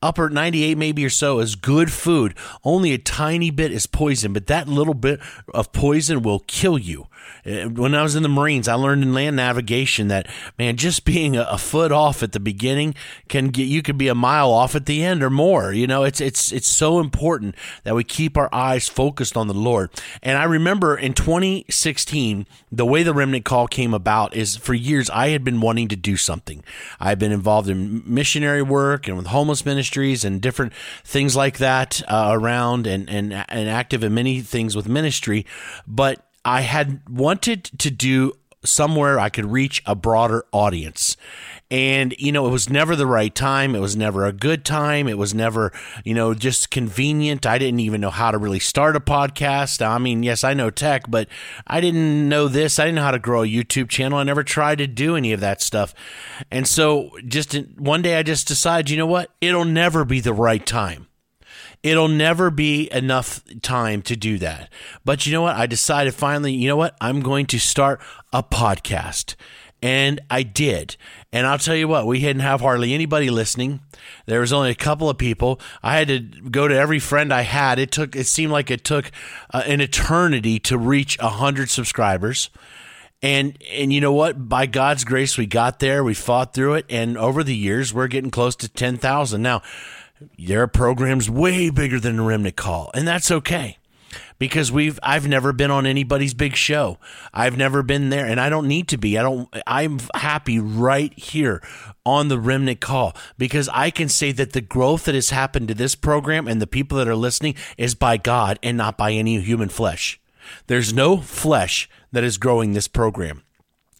upper 0.00 0.28
98 0.28 0.78
maybe 0.78 1.04
or 1.04 1.10
so 1.10 1.40
is 1.40 1.54
good 1.54 1.92
food. 1.92 2.34
Only 2.64 2.92
a 2.92 2.98
tiny 2.98 3.50
bit 3.50 3.72
is 3.72 3.86
poison, 3.86 4.32
but 4.32 4.46
that 4.46 4.68
little 4.68 4.94
bit 4.94 5.20
of 5.52 5.72
poison 5.72 6.22
will 6.22 6.40
kill 6.40 6.78
you. 6.78 7.08
When 7.44 7.94
I 7.94 8.02
was 8.02 8.14
in 8.14 8.22
the 8.22 8.28
Marines, 8.28 8.68
I 8.68 8.74
learned 8.74 9.02
in 9.02 9.14
land 9.14 9.36
navigation 9.36 10.08
that 10.08 10.28
man, 10.58 10.76
just 10.76 11.04
being 11.04 11.36
a, 11.36 11.58
foot 11.58 11.90
off 11.90 12.22
at 12.22 12.32
the 12.32 12.40
beginning 12.40 12.94
can 13.28 13.48
get 13.48 13.64
you 13.64 13.82
could 13.82 13.98
be 13.98 14.08
a 14.08 14.14
mile 14.14 14.50
off 14.50 14.74
at 14.74 14.86
the 14.86 15.02
end 15.02 15.22
or 15.22 15.28
more. 15.28 15.72
You 15.72 15.86
know, 15.86 16.04
it's 16.04 16.20
it's 16.20 16.52
it's 16.52 16.68
so 16.68 17.00
important 17.00 17.56
that 17.82 17.94
we 17.94 18.04
keep 18.04 18.36
our 18.36 18.48
eyes 18.52 18.88
focused 18.88 19.36
on 19.36 19.48
the 19.48 19.54
Lord. 19.54 19.90
And 20.22 20.38
I 20.38 20.44
remember 20.44 20.96
in 20.96 21.14
2016, 21.14 22.46
the 22.70 22.86
way 22.86 23.02
the 23.02 23.12
remnant 23.12 23.44
call 23.44 23.66
came 23.66 23.92
about 23.92 24.34
is 24.34 24.56
for 24.56 24.72
years 24.72 25.10
I 25.10 25.28
had 25.28 25.42
been 25.44 25.60
wanting 25.60 25.88
to 25.88 25.96
do 25.96 26.16
something. 26.16 26.62
I've 27.00 27.18
been 27.18 27.32
involved 27.32 27.68
in 27.68 28.02
missionary 28.06 28.62
work 28.62 29.08
and 29.08 29.16
with 29.16 29.26
homeless 29.26 29.66
ministries 29.88 30.24
and 30.24 30.40
different 30.42 30.72
things 31.04 31.34
like 31.34 31.58
that 31.58 32.02
uh, 32.08 32.28
around 32.32 32.86
and 32.86 33.08
and 33.08 33.32
and 33.32 33.68
active 33.68 34.04
in 34.04 34.12
many 34.14 34.40
things 34.40 34.76
with 34.76 34.88
ministry, 34.88 35.46
but 35.86 36.26
I 36.44 36.60
had 36.60 37.08
wanted 37.08 37.64
to 37.78 37.90
do 37.90 38.32
somewhere 38.64 39.18
I 39.18 39.30
could 39.30 39.46
reach 39.46 39.82
a 39.86 39.94
broader 39.94 40.44
audience. 40.52 41.16
And, 41.70 42.14
you 42.18 42.32
know, 42.32 42.46
it 42.46 42.50
was 42.50 42.70
never 42.70 42.96
the 42.96 43.06
right 43.06 43.34
time. 43.34 43.74
It 43.74 43.80
was 43.80 43.94
never 43.94 44.24
a 44.24 44.32
good 44.32 44.64
time. 44.64 45.06
It 45.06 45.18
was 45.18 45.34
never, 45.34 45.70
you 46.02 46.14
know, 46.14 46.32
just 46.32 46.70
convenient. 46.70 47.44
I 47.44 47.58
didn't 47.58 47.80
even 47.80 48.00
know 48.00 48.10
how 48.10 48.30
to 48.30 48.38
really 48.38 48.58
start 48.58 48.96
a 48.96 49.00
podcast. 49.00 49.86
I 49.86 49.98
mean, 49.98 50.22
yes, 50.22 50.44
I 50.44 50.54
know 50.54 50.70
tech, 50.70 51.10
but 51.10 51.28
I 51.66 51.82
didn't 51.82 52.26
know 52.26 52.48
this. 52.48 52.78
I 52.78 52.86
didn't 52.86 52.96
know 52.96 53.02
how 53.02 53.10
to 53.10 53.18
grow 53.18 53.42
a 53.42 53.46
YouTube 53.46 53.90
channel. 53.90 54.18
I 54.18 54.24
never 54.24 54.42
tried 54.42 54.78
to 54.78 54.86
do 54.86 55.14
any 55.14 55.34
of 55.34 55.40
that 55.40 55.60
stuff. 55.60 55.94
And 56.50 56.66
so 56.66 57.10
just 57.26 57.54
one 57.76 58.00
day 58.00 58.16
I 58.16 58.22
just 58.22 58.48
decided, 58.48 58.88
you 58.88 58.96
know 58.96 59.06
what? 59.06 59.30
It'll 59.42 59.66
never 59.66 60.06
be 60.06 60.20
the 60.20 60.32
right 60.32 60.64
time. 60.64 61.06
It'll 61.82 62.08
never 62.08 62.50
be 62.50 62.90
enough 62.92 63.44
time 63.62 64.02
to 64.02 64.16
do 64.16 64.38
that. 64.38 64.70
But 65.04 65.26
you 65.26 65.32
know 65.32 65.42
what? 65.42 65.56
I 65.56 65.66
decided 65.66 66.14
finally, 66.14 66.52
you 66.52 66.66
know 66.66 66.76
what? 66.76 66.96
I'm 67.00 67.20
going 67.20 67.46
to 67.46 67.58
start 67.58 68.00
a 68.32 68.42
podcast. 68.42 69.36
And 69.80 70.20
I 70.28 70.42
did. 70.42 70.96
And 71.32 71.46
I'll 71.46 71.58
tell 71.58 71.76
you 71.76 71.86
what, 71.86 72.06
we 72.06 72.20
didn't 72.20 72.42
have 72.42 72.60
hardly 72.60 72.94
anybody 72.94 73.30
listening. 73.30 73.80
There 74.26 74.40
was 74.40 74.52
only 74.52 74.70
a 74.70 74.74
couple 74.74 75.08
of 75.08 75.18
people. 75.18 75.60
I 75.82 75.96
had 75.98 76.08
to 76.08 76.20
go 76.20 76.66
to 76.66 76.76
every 76.76 76.98
friend 76.98 77.32
I 77.32 77.42
had. 77.42 77.78
It 77.78 77.92
took, 77.92 78.16
it 78.16 78.26
seemed 78.26 78.52
like 78.52 78.70
it 78.70 78.84
took 78.84 79.10
uh, 79.52 79.62
an 79.66 79.80
eternity 79.80 80.58
to 80.60 80.76
reach 80.76 81.18
a 81.20 81.28
hundred 81.28 81.70
subscribers. 81.70 82.50
And, 83.22 83.56
and 83.72 83.92
you 83.92 84.00
know 84.00 84.12
what? 84.12 84.48
By 84.48 84.66
God's 84.66 85.04
grace, 85.04 85.38
we 85.38 85.46
got 85.46 85.78
there. 85.80 86.02
We 86.02 86.14
fought 86.14 86.54
through 86.54 86.74
it. 86.74 86.86
And 86.88 87.16
over 87.16 87.44
the 87.44 87.56
years, 87.56 87.94
we're 87.94 88.08
getting 88.08 88.30
close 88.30 88.56
to 88.56 88.68
10,000. 88.68 89.42
Now, 89.42 89.62
there 90.38 90.62
are 90.62 90.68
programs 90.68 91.30
way 91.30 91.70
bigger 91.70 92.00
than 92.00 92.16
the 92.16 92.22
Remnant 92.22 92.56
Call, 92.56 92.90
and 92.94 93.06
that's 93.06 93.30
okay 93.30 93.78
because 94.38 94.70
we've 94.70 94.98
I've 95.02 95.26
never 95.26 95.52
been 95.52 95.70
on 95.70 95.86
anybody's 95.86 96.34
big 96.34 96.56
show. 96.56 96.98
I've 97.32 97.56
never 97.56 97.82
been 97.82 98.10
there 98.10 98.26
and 98.26 98.40
I 98.40 98.48
don't 98.48 98.68
need 98.68 98.88
to 98.88 98.98
be. 98.98 99.18
I 99.18 99.22
don't 99.22 99.48
I'm 99.66 99.98
happy 100.14 100.58
right 100.58 101.12
here 101.18 101.62
on 102.04 102.28
the 102.28 102.38
Remnant 102.38 102.80
Call 102.80 103.16
because 103.36 103.68
I 103.72 103.90
can 103.90 104.08
say 104.08 104.32
that 104.32 104.52
the 104.52 104.60
growth 104.60 105.04
that 105.04 105.14
has 105.14 105.30
happened 105.30 105.68
to 105.68 105.74
this 105.74 105.94
program 105.94 106.46
and 106.48 106.60
the 106.60 106.66
people 106.66 106.98
that 106.98 107.08
are 107.08 107.16
listening 107.16 107.54
is 107.76 107.94
by 107.94 108.16
God 108.16 108.58
and 108.62 108.76
not 108.76 108.96
by 108.96 109.12
any 109.12 109.40
human 109.40 109.68
flesh. 109.68 110.20
There's 110.66 110.92
no 110.92 111.18
flesh 111.18 111.88
that 112.12 112.24
is 112.24 112.38
growing 112.38 112.72
this 112.72 112.88
program. 112.88 113.42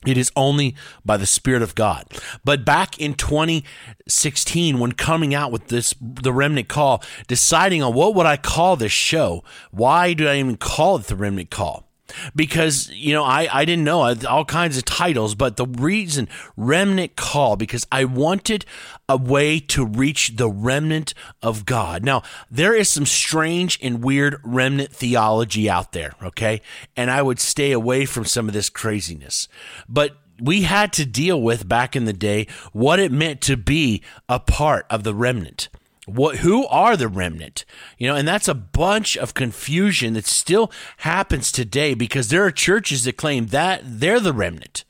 It 0.07 0.17
is 0.17 0.31
only 0.37 0.77
by 1.05 1.17
the 1.17 1.27
Spirit 1.27 1.63
of 1.63 1.75
God. 1.75 2.07
But 2.45 2.65
back 2.65 3.01
in 3.01 3.15
2016, 3.15 4.79
when 4.79 4.93
coming 4.93 5.35
out 5.35 5.51
with 5.51 5.69
this, 5.69 5.93
the 6.01 6.33
Remnant 6.33 6.69
Call, 6.69 7.03
deciding 7.27 7.83
on 7.83 7.95
what 7.95 8.15
would 8.15 8.27
I 8.27 8.37
call 8.37 8.77
this 8.77 8.93
show, 8.93 9.43
why 9.73 10.13
do 10.13 10.29
I 10.29 10.37
even 10.37 10.57
call 10.57 10.97
it 10.97 11.05
the 11.05 11.17
Remnant 11.17 11.51
Call? 11.51 11.88
Because 12.35 12.91
you 12.91 13.13
know 13.13 13.25
I, 13.25 13.49
I 13.53 13.65
didn't 13.65 13.85
know 13.85 14.15
all 14.29 14.45
kinds 14.45 14.77
of 14.77 14.85
titles 14.85 15.35
but 15.35 15.57
the 15.57 15.67
reason 15.67 16.29
remnant 16.57 17.17
call 17.17 17.57
because 17.57 17.87
i 17.93 18.05
wanted 18.05 18.65
a 19.09 19.17
way 19.17 19.59
to 19.59 19.87
reach 19.87 20.37
the 20.37 20.51
remnant 20.51 21.15
of 21.43 21.65
god. 21.65 22.05
Now 22.05 22.23
there 22.51 22.75
is 22.75 22.89
some 22.89 23.07
strange 23.07 23.79
and 23.83 24.03
weird 24.03 24.41
remnant 24.45 24.93
theology 24.93 25.69
out 25.69 25.93
there 25.93 26.13
okay? 26.23 26.61
And 26.97 27.11
i 27.11 27.23
would 27.23 27.41
stay 27.41 27.73
away 27.73 28.05
from 28.05 28.25
some 28.25 28.49
of 28.49 28.55
this 28.55 28.71
craziness. 28.71 29.49
But 29.89 30.17
we 30.41 30.63
had 30.63 30.93
to 30.95 31.05
deal 31.05 31.41
with 31.41 31.69
back 31.69 31.97
in 31.97 32.05
the 32.05 32.13
day 32.13 32.47
what 32.73 33.01
it 33.01 33.11
meant 33.11 33.41
to 33.43 33.57
be 33.57 34.03
a 34.29 34.39
part 34.39 34.87
of 34.89 35.03
the 35.03 35.15
remnant 35.15 35.69
what 36.09 36.39
who 36.39 36.67
are 36.67 36.97
the 36.97 37.09
remnant? 37.09 37.65
You 37.99 38.09
know 38.09 38.17
and 38.17 38.27
that's 38.27 38.49
a 38.49 38.55
bunch 38.55 39.17
of 39.17 39.35
confusion 39.35 40.15
that 40.15 40.27
still 40.27 40.71
happens 40.99 41.53
today 41.53 41.95
because 41.95 42.29
there 42.29 42.45
are 42.45 42.51
churches 42.51 43.05
that 43.05 43.17
claim 43.17 43.49
that 43.49 43.83
they're 43.85 44.21
the 44.21 44.33
remnant 44.33 44.85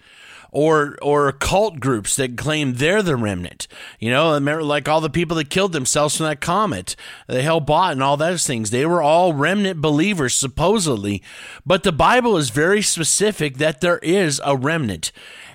or 0.50 0.96
or 1.02 1.30
cult 1.32 1.80
groups 1.80 2.16
that 2.16 2.36
claim 2.36 2.74
they're 2.74 3.02
the 3.02 3.16
remnant. 3.16 3.68
You 3.98 4.10
know 4.10 4.38
like 4.38 4.88
all 4.88 5.00
the 5.00 5.10
people 5.10 5.36
that 5.36 5.50
killed 5.50 5.72
themselves 5.72 6.16
from 6.16 6.26
that 6.26 6.40
comet 6.40 6.96
the 7.26 7.42
Hale-Bopp 7.42 7.92
and 7.92 8.02
all 8.02 8.16
those 8.16 8.46
things. 8.46 8.70
They 8.70 8.86
were 8.86 9.02
all 9.02 9.32
remnant 9.32 9.80
believers 9.80 10.34
supposedly. 10.34 11.22
But 11.66 11.82
the 11.82 11.92
bible 11.92 12.36
is 12.36 12.50
very 12.50 12.82
specific 12.82 13.58
that 13.58 13.80
there 13.80 13.98
is 13.98 14.40
a 14.44 14.56
remnant 14.56 15.12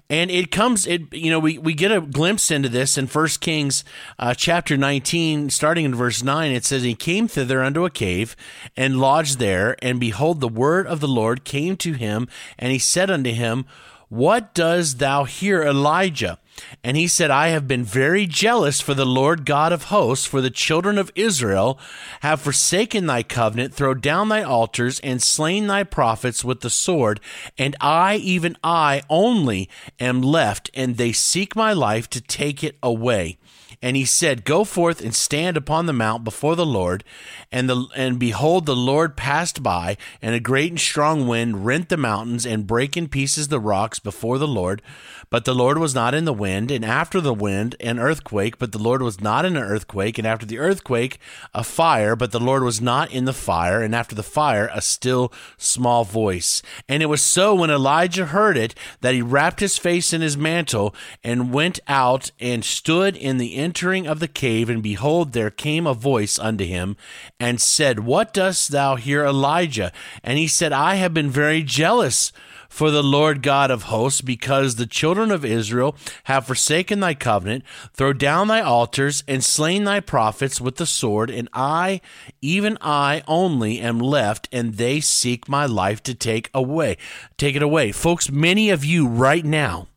and 0.10 0.29
it 0.29 0.51
comes 0.51 0.86
it 0.86 1.13
you 1.13 1.29
know 1.29 1.39
we, 1.39 1.57
we 1.57 1.74
get 1.74 1.91
a 1.91 2.01
glimpse 2.01 2.51
into 2.51 2.69
this 2.69 2.98
in 2.98 3.07
First 3.07 3.41
Kings 3.41 3.83
uh, 4.19 4.33
chapter 4.33 4.77
19 4.77 5.50
starting 5.50 5.86
in 5.86 5.95
verse 5.95 6.24
9 6.24 6.51
it 6.51 6.65
says 6.65 6.83
he 6.83 6.95
came 6.95 7.27
thither 7.27 7.63
unto 7.63 7.86
a 7.86 7.89
cave 7.89 8.36
and 8.75 9.00
lodged 9.00 9.39
there 9.39 9.75
and 9.81 10.00
behold 10.00 10.39
the 10.39 10.48
word 10.48 10.88
of 10.88 11.00
the 11.00 11.07
Lord 11.07 11.43
came 11.43 11.77
to 11.77 11.93
him 11.93 12.27
and 12.60 12.72
he 12.72 12.79
said 12.79 13.10
unto 13.10 13.31
him 13.31 13.65
what 14.10 14.53
does 14.53 14.95
thou 14.95 15.24
here 15.24 15.63
Elijah 15.63 16.38
and 16.83 16.98
he 16.98 17.07
said, 17.07 17.31
I 17.31 17.50
have 17.50 17.67
been 17.67 17.83
very 17.83 18.25
jealous 18.25 18.81
for 18.81 18.93
the 18.93 19.05
Lord 19.05 19.45
God 19.45 19.72
of 19.72 19.86
hosts, 19.86 20.25
for 20.25 20.41
the 20.41 20.50
children 20.50 20.98
of 20.98 21.12
Israel 21.15 21.79
have 22.22 22.41
forsaken 22.41 23.05
thy 23.05 23.24
covenant, 23.24 23.74
thrown 23.74 24.00
down 24.00 24.29
thy 24.29 24.43
altars, 24.43 25.00
and 25.00 25.22
slain 25.22 25.67
thy 25.67 25.83
prophets 25.83 26.43
with 26.43 26.62
the 26.62 26.69
sword. 26.69 27.19
And 27.57 27.75
I, 27.79 28.15
even 28.17 28.57
I 28.63 29.01
only, 29.10 29.69
am 30.00 30.22
left, 30.22 30.69
and 30.74 30.98
they 30.98 31.12
seek 31.12 31.55
my 31.55 31.74
life 31.74 32.10
to 32.12 32.22
take 32.22 32.63
it 32.63 32.77
away. 32.81 33.38
And 33.83 33.97
he 33.97 34.05
said, 34.05 34.45
Go 34.45 34.63
forth 34.63 35.01
and 35.01 35.13
stand 35.13 35.57
upon 35.57 35.87
the 35.87 35.93
mount 35.93 36.23
before 36.23 36.55
the 36.55 36.65
Lord. 36.65 37.03
And 37.51 37.69
the 37.69 37.85
and 37.97 38.17
behold, 38.17 38.65
the 38.65 38.77
Lord 38.77 39.17
passed 39.17 39.61
by, 39.61 39.97
and 40.21 40.33
a 40.33 40.39
great 40.39 40.71
and 40.71 40.79
strong 40.79 41.27
wind 41.27 41.65
rent 41.65 41.89
the 41.89 41.97
mountains 41.97 42.45
and 42.45 42.65
brake 42.65 42.95
in 42.95 43.09
pieces 43.09 43.49
the 43.49 43.59
rocks 43.59 43.99
before 43.99 44.37
the 44.37 44.47
Lord. 44.47 44.81
But 45.29 45.43
the 45.43 45.53
Lord 45.53 45.79
was 45.79 45.93
not 45.93 46.13
in 46.13 46.23
the 46.23 46.31
wind, 46.31 46.71
and 46.71 46.85
after 46.85 47.19
the 47.19 47.33
wind, 47.33 47.75
an 47.81 47.99
earthquake. 47.99 48.57
But 48.57 48.71
the 48.71 48.79
Lord 48.79 49.01
was 49.01 49.19
not 49.19 49.43
in 49.43 49.57
an 49.57 49.63
earthquake, 49.63 50.17
and 50.17 50.25
after 50.25 50.45
the 50.45 50.59
earthquake, 50.59 51.19
a 51.53 51.63
fire. 51.63 52.15
But 52.15 52.31
the 52.31 52.39
Lord 52.39 52.63
was 52.63 52.79
not 52.79 53.11
in 53.11 53.25
the 53.25 53.33
fire, 53.33 53.81
and 53.81 53.93
after 53.93 54.15
the 54.15 54.23
fire, 54.23 54.69
a 54.73 54.81
still 54.81 55.33
small 55.57 56.05
voice. 56.05 56.61
And 56.87 57.03
it 57.03 57.07
was 57.07 57.21
so 57.21 57.53
when 57.53 57.69
Elijah 57.69 58.27
heard 58.27 58.55
it 58.55 58.75
that 59.01 59.13
he 59.13 59.21
wrapped 59.21 59.59
his 59.59 59.77
face 59.77 60.13
in 60.13 60.21
his 60.21 60.37
mantle 60.37 60.95
and 61.21 61.51
went 61.51 61.81
out 61.87 62.31
and 62.39 62.63
stood 62.63 63.17
in 63.17 63.39
the 63.39 63.55
entering 63.73 64.05
of 64.05 64.19
the 64.19 64.27
cave. 64.27 64.69
And 64.69 64.83
behold, 64.83 65.31
there 65.31 65.49
came 65.49 65.87
a 65.87 65.95
voice 65.95 66.37
unto 66.37 66.63
him 66.63 66.95
and 67.39 67.59
said, 67.59 68.01
What 68.01 68.31
dost 68.31 68.69
thou 68.69 68.97
here, 68.97 69.25
Elijah? 69.25 69.91
And 70.23 70.37
he 70.37 70.45
said, 70.47 70.71
I 70.71 70.95
have 70.95 71.11
been 71.11 71.31
very 71.31 71.63
jealous 71.63 72.31
for 72.69 72.91
the 72.91 73.01
Lord 73.01 73.41
God 73.41 73.71
of 73.71 73.83
hosts, 73.83 74.21
because 74.21 74.75
the 74.75 74.85
children 74.85 75.31
of 75.31 75.43
Israel 75.45 75.95
have 76.25 76.45
forsaken 76.45 76.99
thy 76.99 77.15
covenant, 77.15 77.63
throw 77.93 78.13
down 78.13 78.47
thy 78.47 78.61
altars, 78.61 79.23
and 79.27 79.43
slain 79.43 79.83
thy 79.83 79.99
prophets 79.99 80.61
with 80.61 80.77
the 80.77 80.85
sword, 80.87 81.29
and 81.29 81.49
I, 81.53 82.01
even 82.41 82.77
I 82.81 83.23
only, 83.27 83.79
am 83.79 83.99
left, 83.99 84.49
and 84.51 84.75
they 84.75 85.01
seek 85.01 85.47
my 85.49 85.65
life 85.67 86.01
to 86.03 86.15
take 86.15 86.49
away. 86.53 86.97
Take 87.37 87.55
it 87.55 87.63
away. 87.63 87.91
Folks, 87.91 88.31
many 88.31 88.71
of 88.71 88.85
you 88.85 89.07
right 89.07 89.45
now 89.45 89.87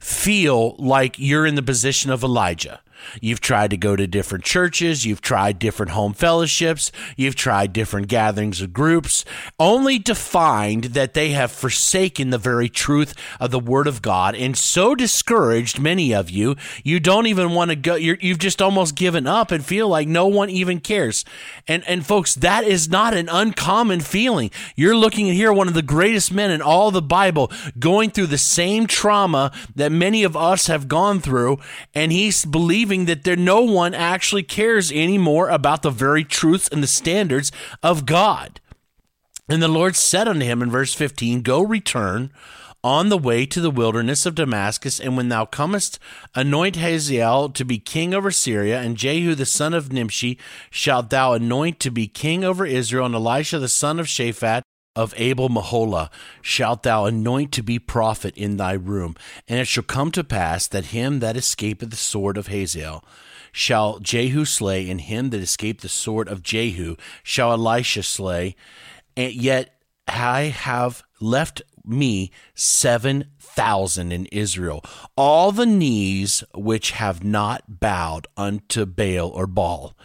feel 0.00 0.74
like 0.76 1.18
you're 1.18 1.46
in 1.46 1.54
the 1.54 1.62
position 1.62 2.10
of 2.10 2.24
Elijah. 2.24 2.80
You've 3.20 3.40
tried 3.40 3.70
to 3.70 3.76
go 3.76 3.96
to 3.96 4.06
different 4.06 4.44
churches, 4.44 5.04
you've 5.04 5.20
tried 5.20 5.58
different 5.58 5.92
home 5.92 6.12
fellowships, 6.12 6.92
you've 7.16 7.36
tried 7.36 7.72
different 7.72 8.08
gatherings 8.08 8.60
of 8.60 8.72
groups, 8.72 9.24
only 9.58 9.98
to 10.00 10.14
find 10.14 10.84
that 10.84 11.14
they 11.14 11.30
have 11.30 11.50
forsaken 11.50 12.30
the 12.30 12.38
very 12.38 12.68
truth 12.68 13.14
of 13.40 13.50
the 13.50 13.58
Word 13.58 13.86
of 13.86 14.02
God 14.02 14.34
and 14.34 14.56
so 14.56 14.94
discouraged, 14.94 15.78
many 15.78 16.14
of 16.14 16.30
you, 16.30 16.56
you 16.82 17.00
don't 17.00 17.26
even 17.26 17.50
want 17.50 17.70
to 17.70 17.76
go, 17.76 17.94
you 17.94 18.16
have 18.22 18.38
just 18.38 18.62
almost 18.62 18.94
given 18.94 19.26
up 19.26 19.50
and 19.50 19.64
feel 19.64 19.88
like 19.88 20.08
no 20.08 20.26
one 20.26 20.50
even 20.50 20.80
cares. 20.80 21.24
And, 21.66 21.82
and 21.86 22.06
folks, 22.06 22.34
that 22.36 22.64
is 22.64 22.88
not 22.88 23.14
an 23.14 23.28
uncommon 23.28 24.00
feeling. 24.00 24.50
You're 24.76 24.96
looking 24.96 25.28
at 25.28 25.36
here 25.36 25.52
one 25.52 25.68
of 25.68 25.74
the 25.74 25.82
greatest 25.82 26.32
men 26.32 26.50
in 26.50 26.62
all 26.62 26.90
the 26.90 27.02
Bible 27.02 27.50
going 27.78 28.10
through 28.10 28.28
the 28.28 28.38
same 28.38 28.86
trauma 28.86 29.52
that 29.74 29.92
many 29.92 30.22
of 30.22 30.36
us 30.36 30.66
have 30.68 30.88
gone 30.88 31.20
through, 31.20 31.58
and 31.94 32.12
he's 32.12 32.44
believing 32.44 32.93
proving 32.94 33.06
that 33.06 33.24
there 33.24 33.36
no 33.36 33.60
one 33.60 33.92
actually 33.92 34.44
cares 34.44 34.92
anymore 34.92 35.48
about 35.48 35.82
the 35.82 35.90
very 35.90 36.24
truths 36.24 36.68
and 36.68 36.82
the 36.82 36.86
standards 36.86 37.50
of 37.82 38.06
God. 38.06 38.60
And 39.48 39.60
the 39.60 39.68
Lord 39.68 39.96
said 39.96 40.28
unto 40.28 40.44
him 40.44 40.62
in 40.62 40.70
verse 40.70 40.94
15, 40.94 41.42
Go 41.42 41.60
return 41.60 42.30
on 42.84 43.08
the 43.08 43.18
way 43.18 43.46
to 43.46 43.60
the 43.60 43.70
wilderness 43.70 44.26
of 44.26 44.34
Damascus, 44.34 45.00
and 45.00 45.16
when 45.16 45.28
thou 45.28 45.44
comest, 45.44 45.98
anoint 46.34 46.76
Hazael 46.76 47.48
to 47.50 47.64
be 47.64 47.78
king 47.78 48.14
over 48.14 48.30
Syria, 48.30 48.80
and 48.80 48.96
Jehu 48.96 49.34
the 49.34 49.46
son 49.46 49.74
of 49.74 49.92
Nimshi 49.92 50.38
shalt 50.70 51.10
thou 51.10 51.32
anoint 51.32 51.80
to 51.80 51.90
be 51.90 52.06
king 52.06 52.44
over 52.44 52.64
Israel, 52.64 53.06
and 53.06 53.14
Elisha 53.14 53.58
the 53.58 53.68
son 53.68 53.98
of 53.98 54.06
Shaphat 54.06 54.62
of 54.96 55.14
Abel 55.16 55.48
Meholah 55.48 56.10
shalt 56.40 56.82
thou 56.82 57.06
anoint 57.06 57.52
to 57.52 57.62
be 57.62 57.78
prophet 57.78 58.36
in 58.36 58.56
thy 58.56 58.72
room. 58.72 59.16
And 59.48 59.60
it 59.60 59.66
shall 59.66 59.82
come 59.82 60.10
to 60.12 60.24
pass 60.24 60.66
that 60.68 60.86
him 60.86 61.20
that 61.20 61.36
escapeth 61.36 61.90
the 61.90 61.96
sword 61.96 62.36
of 62.36 62.48
Hazael 62.48 63.04
shall 63.52 64.00
Jehu 64.00 64.44
slay, 64.44 64.90
and 64.90 65.00
him 65.00 65.30
that 65.30 65.40
escaped 65.40 65.82
the 65.82 65.88
sword 65.88 66.28
of 66.28 66.42
Jehu 66.42 66.96
shall 67.22 67.52
Elisha 67.52 68.02
slay. 68.02 68.56
And 69.16 69.32
yet 69.32 69.80
I 70.08 70.42
have 70.42 71.04
left 71.20 71.62
me 71.84 72.32
seven 72.54 73.30
thousand 73.38 74.12
in 74.12 74.26
Israel, 74.26 74.84
all 75.16 75.52
the 75.52 75.66
knees 75.66 76.42
which 76.54 76.92
have 76.92 77.22
not 77.22 77.80
bowed 77.80 78.26
unto 78.36 78.86
Baal 78.86 79.28
or 79.28 79.46
Baal, 79.46 79.96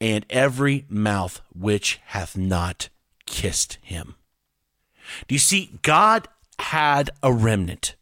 and 0.00 0.26
every 0.28 0.84
mouth 0.88 1.40
which 1.54 2.00
hath 2.06 2.36
not 2.36 2.88
kissed 3.26 3.78
him. 3.82 4.14
Do 5.26 5.34
you 5.34 5.38
see, 5.38 5.78
God 5.82 6.28
had 6.58 7.10
a 7.22 7.32
remnant 7.32 7.94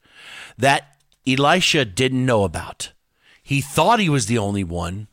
that 0.56 0.96
Elisha 1.26 1.84
didn't 1.84 2.24
know 2.24 2.44
about. 2.44 2.92
He 3.42 3.60
thought 3.60 4.00
he 4.00 4.08
was 4.08 4.26
the 4.26 4.38
only 4.38 4.64
one, 4.64 5.08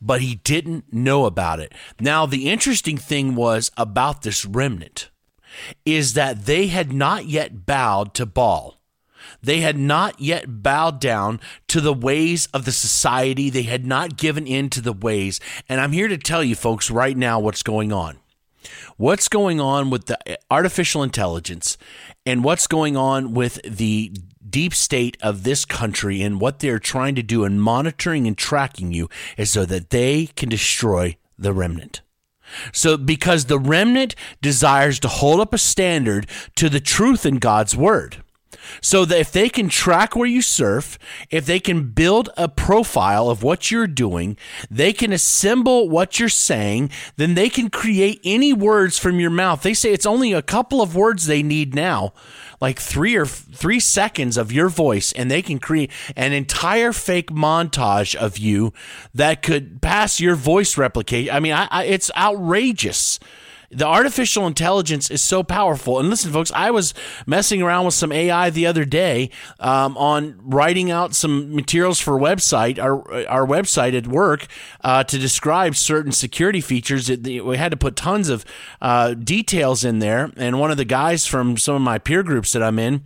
but 0.00 0.20
he 0.20 0.36
didn't 0.36 0.92
know 0.92 1.26
about 1.26 1.60
it. 1.60 1.72
Now, 2.00 2.26
the 2.26 2.48
interesting 2.48 2.96
thing 2.96 3.34
was 3.34 3.70
about 3.76 4.22
this 4.22 4.44
remnant 4.44 5.10
is 5.84 6.14
that 6.14 6.46
they 6.46 6.68
had 6.68 6.92
not 6.92 7.26
yet 7.26 7.66
bowed 7.66 8.14
to 8.14 8.26
Baal. 8.26 8.78
They 9.42 9.60
had 9.60 9.76
not 9.76 10.20
yet 10.20 10.62
bowed 10.62 11.00
down 11.00 11.40
to 11.68 11.80
the 11.80 11.92
ways 11.92 12.46
of 12.54 12.64
the 12.64 12.72
society. 12.72 13.50
They 13.50 13.62
had 13.62 13.84
not 13.84 14.16
given 14.16 14.46
in 14.46 14.70
to 14.70 14.80
the 14.80 14.92
ways. 14.92 15.40
And 15.68 15.80
I'm 15.80 15.92
here 15.92 16.08
to 16.08 16.18
tell 16.18 16.44
you, 16.44 16.54
folks, 16.54 16.90
right 16.90 17.16
now 17.16 17.40
what's 17.40 17.62
going 17.62 17.92
on 17.92 18.18
what's 18.96 19.28
going 19.28 19.60
on 19.60 19.90
with 19.90 20.06
the 20.06 20.28
eh, 20.28 20.36
artificial 20.50 21.02
intelligence 21.02 21.78
and 22.26 22.44
what's 22.44 22.66
going 22.66 22.96
on 22.96 23.34
with 23.34 23.60
the 23.62 24.12
deep 24.48 24.74
state 24.74 25.16
of 25.22 25.42
this 25.42 25.64
country 25.64 26.22
and 26.22 26.40
what 26.40 26.60
they're 26.60 26.78
trying 26.78 27.14
to 27.14 27.22
do 27.22 27.44
in 27.44 27.60
monitoring 27.60 28.26
and 28.26 28.36
tracking 28.36 28.92
you 28.92 29.08
is 29.36 29.50
so 29.50 29.64
that 29.64 29.90
they 29.90 30.26
can 30.36 30.48
destroy 30.48 31.16
the 31.38 31.52
remnant. 31.52 32.00
So, 32.72 32.96
because 32.96 33.44
the 33.44 33.58
remnant 33.58 34.14
desires 34.40 34.98
to 35.00 35.08
hold 35.08 35.40
up 35.40 35.52
a 35.52 35.58
standard 35.58 36.26
to 36.56 36.70
the 36.70 36.80
truth 36.80 37.26
in 37.26 37.36
God's 37.36 37.76
word. 37.76 38.22
So 38.80 39.04
that 39.04 39.18
if 39.18 39.32
they 39.32 39.48
can 39.48 39.68
track 39.68 40.16
where 40.16 40.26
you 40.26 40.42
surf, 40.42 40.98
if 41.30 41.46
they 41.46 41.60
can 41.60 41.90
build 41.90 42.30
a 42.36 42.48
profile 42.48 43.28
of 43.28 43.42
what 43.42 43.70
you're 43.70 43.86
doing, 43.86 44.36
they 44.70 44.92
can 44.92 45.12
assemble 45.12 45.88
what 45.88 46.18
you're 46.18 46.28
saying, 46.28 46.90
then 47.16 47.34
they 47.34 47.48
can 47.48 47.70
create 47.70 48.20
any 48.24 48.52
words 48.52 48.98
from 48.98 49.20
your 49.20 49.30
mouth. 49.30 49.62
They 49.62 49.74
say 49.74 49.92
it's 49.92 50.06
only 50.06 50.32
a 50.32 50.42
couple 50.42 50.80
of 50.80 50.96
words 50.96 51.26
they 51.26 51.42
need 51.42 51.74
now, 51.74 52.12
like 52.60 52.78
three 52.78 53.16
or 53.16 53.26
three 53.26 53.80
seconds 53.80 54.36
of 54.36 54.52
your 54.52 54.68
voice, 54.68 55.12
and 55.12 55.30
they 55.30 55.42
can 55.42 55.58
create 55.58 55.90
an 56.16 56.32
entire 56.32 56.92
fake 56.92 57.30
montage 57.30 58.14
of 58.14 58.38
you 58.38 58.72
that 59.14 59.42
could 59.42 59.80
pass 59.82 60.20
your 60.20 60.34
voice 60.34 60.76
replication. 60.76 61.34
I 61.34 61.40
mean, 61.40 61.52
I, 61.52 61.68
I, 61.70 61.84
it's 61.84 62.10
outrageous 62.16 63.18
the 63.70 63.86
artificial 63.86 64.46
intelligence 64.46 65.10
is 65.10 65.22
so 65.22 65.42
powerful. 65.42 65.98
And 65.98 66.08
listen, 66.08 66.32
folks, 66.32 66.50
I 66.54 66.70
was 66.70 66.94
messing 67.26 67.60
around 67.60 67.84
with 67.84 67.94
some 67.94 68.12
AI 68.12 68.50
the 68.50 68.66
other 68.66 68.84
day 68.84 69.30
um, 69.60 69.96
on 69.98 70.40
writing 70.42 70.90
out 70.90 71.14
some 71.14 71.54
materials 71.54 72.00
for 72.00 72.18
website, 72.18 72.78
our 72.78 72.98
our 73.28 73.46
website 73.46 73.96
at 73.96 74.06
work, 74.06 74.46
uh, 74.82 75.04
to 75.04 75.18
describe 75.18 75.76
certain 75.76 76.12
security 76.12 76.60
features. 76.60 77.10
we 77.10 77.56
had 77.56 77.70
to 77.70 77.76
put 77.76 77.94
tons 77.94 78.28
of 78.28 78.44
uh, 78.80 79.14
details 79.14 79.84
in 79.84 79.98
there. 79.98 80.32
And 80.36 80.58
one 80.58 80.70
of 80.70 80.76
the 80.76 80.84
guys 80.84 81.26
from 81.26 81.56
some 81.56 81.74
of 81.74 81.82
my 81.82 81.98
peer 81.98 82.22
groups 82.22 82.52
that 82.52 82.62
I'm 82.62 82.78
in 82.78 83.02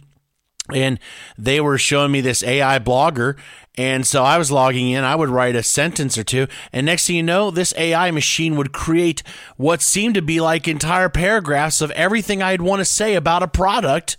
and 0.72 0.98
they 1.38 1.60
were 1.60 1.78
showing 1.78 2.12
me 2.12 2.20
this 2.20 2.42
AI 2.42 2.78
blogger. 2.78 3.36
And 3.76 4.06
so 4.06 4.22
I 4.22 4.36
was 4.36 4.50
logging 4.50 4.90
in. 4.90 5.02
I 5.02 5.16
would 5.16 5.30
write 5.30 5.56
a 5.56 5.62
sentence 5.62 6.18
or 6.18 6.24
two. 6.24 6.46
And 6.72 6.84
next 6.84 7.06
thing 7.06 7.16
you 7.16 7.22
know, 7.22 7.50
this 7.50 7.72
AI 7.76 8.10
machine 8.10 8.56
would 8.56 8.72
create 8.72 9.22
what 9.56 9.80
seemed 9.80 10.14
to 10.16 10.22
be 10.22 10.40
like 10.40 10.68
entire 10.68 11.08
paragraphs 11.08 11.80
of 11.80 11.90
everything 11.92 12.42
I'd 12.42 12.60
want 12.60 12.80
to 12.80 12.84
say 12.84 13.14
about 13.14 13.42
a 13.42 13.48
product 13.48 14.18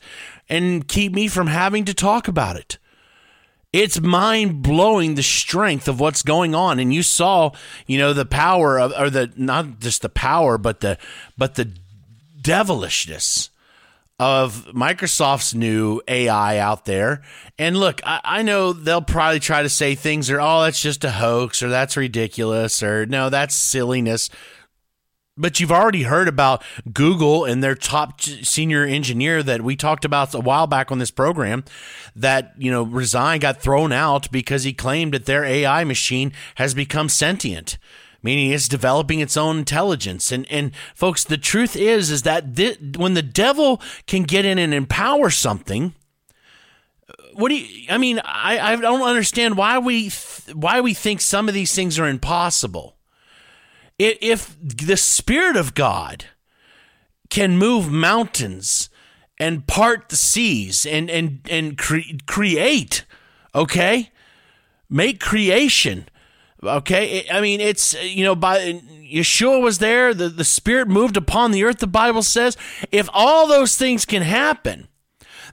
and 0.50 0.88
keep 0.88 1.14
me 1.14 1.28
from 1.28 1.48
having 1.48 1.86
to 1.86 1.94
talk 1.94 2.28
about 2.28 2.56
it. 2.56 2.80
It's 3.72 4.00
mind 4.00 4.62
blowing 4.62 5.16
the 5.16 5.24
strength 5.24 5.88
of 5.88 6.00
what's 6.00 6.22
going 6.22 6.54
on. 6.54 6.80
And 6.80 6.94
you 6.94 7.02
saw, 7.02 7.52
you 7.88 7.98
know, 7.98 8.14
the 8.14 8.26
power 8.26 8.80
of, 8.80 8.94
or 8.98 9.10
the, 9.10 9.32
not 9.36 9.80
just 9.80 10.02
the 10.02 10.10
power, 10.10 10.58
but 10.58 10.82
the, 10.82 10.98
but 11.38 11.56
the 11.56 11.72
devilishness 12.42 13.50
of 14.20 14.66
Microsoft's 14.74 15.56
new 15.56 16.02
AI 16.08 16.60
out 16.60 16.86
there. 16.86 17.22
And 17.58 17.78
look, 17.78 18.02
I, 18.06 18.22
I, 18.24 18.42
know 18.44 18.72
they'll 18.72 19.02
probably 19.02 19.40
try 19.40 19.64
to 19.64 19.70
say 19.70 19.96
things 19.96 20.30
are, 20.30 20.40
oh, 20.40 20.62
that's 20.62 20.82
just 20.82 21.04
a 21.04 21.12
hoax 21.12 21.64
or 21.64 21.70
that's 21.70 21.98
ridiculous 21.98 22.84
or 22.84 23.06
no, 23.08 23.30
that's 23.30 23.56
silliness. 23.56 24.30
But 25.36 25.60
you've 25.60 25.72
already 25.72 26.04
heard 26.04 26.28
about 26.28 26.64
Google 26.94 27.44
and 27.44 27.64
their 27.64 27.74
top 27.74 28.22
senior 28.22 28.84
engineer 28.84 29.42
that 29.42 29.64
we 29.64 29.76
talked 29.76 30.06
about 30.06 30.36
a 30.36 30.40
while 30.40 30.68
back 30.68 30.92
on 30.92 31.00
this 31.00 31.10
program 31.10 31.64
that, 32.16 32.54
you 32.60 32.70
know, 32.70 32.84
resigned, 32.84 33.42
got 33.42 33.60
thrown 33.60 33.92
out 33.92 34.30
because 34.32 34.64
he 34.64 34.74
claimed 34.74 35.16
that 35.16 35.26
their 35.26 35.44
AI 35.44 35.84
machine 35.86 36.34
has 36.56 36.76
become 36.76 37.10
sentient 37.10 37.80
meaning 38.24 38.52
it's 38.52 38.68
developing 38.68 39.20
its 39.20 39.38
own 39.38 39.60
intelligence. 39.60 40.32
And 40.32 40.50
and 40.50 40.72
folks, 40.96 41.24
the 41.24 41.38
truth 41.38 41.76
is 41.76 42.10
is 42.10 42.24
that 42.24 42.56
th- 42.56 42.80
when 42.98 43.14
the 43.14 43.22
devil 43.22 43.82
can 44.08 44.24
get 44.24 44.46
in 44.46 44.58
and 44.58 44.74
empower 44.74 45.30
something, 45.30 45.94
what 47.34 47.50
do 47.50 47.56
you? 47.56 47.88
I 47.90 47.98
mean, 47.98 48.20
I, 48.24 48.74
I 48.74 48.76
don't 48.78 49.02
understand 49.02 49.58
why 49.58 49.78
we 49.78 50.10
th- 50.10 50.56
why 50.56 50.82
we 50.82 50.94
think 50.94 51.22
some 51.22 51.48
of 51.48 51.54
these 51.54 51.76
things 51.76 52.00
are 52.00 52.08
impossible. 52.08 52.98
If, 54.00 54.58
the 54.60 54.98
Spirit 54.98 55.56
of 55.56 55.76
God 55.76 56.26
can 57.30 57.58
move 57.58 57.92
mountains 57.92 58.90
and 59.40 59.68
part 59.68 60.10
the 60.10 60.16
seas 60.16 60.86
and 60.86 61.10
and 61.10 61.42
and 61.50 61.78
cre- 61.78 62.18
create, 62.26 63.06
okay, 63.54 64.12
make 64.90 65.20
creation. 65.20 66.08
Okay, 66.66 67.26
I 67.32 67.42
mean 67.42 67.60
it's 67.62 67.94
you 68.04 68.24
know 68.24 68.36
by 68.36 68.60
Yeshua 69.14 69.62
was 69.62 69.80
there, 69.80 70.14
the 70.14 70.30
the 70.30 70.44
Spirit 70.44 70.88
moved 70.88 71.18
upon 71.18 71.52
the 71.52 71.64
earth. 71.64 71.80
The 71.80 71.88
Bible 71.88 72.24
says, 72.24 72.58
if 72.92 73.10
all 73.14 73.48
those 73.48 73.76
things 73.76 74.06
can 74.06 74.22
happen, 74.22 74.88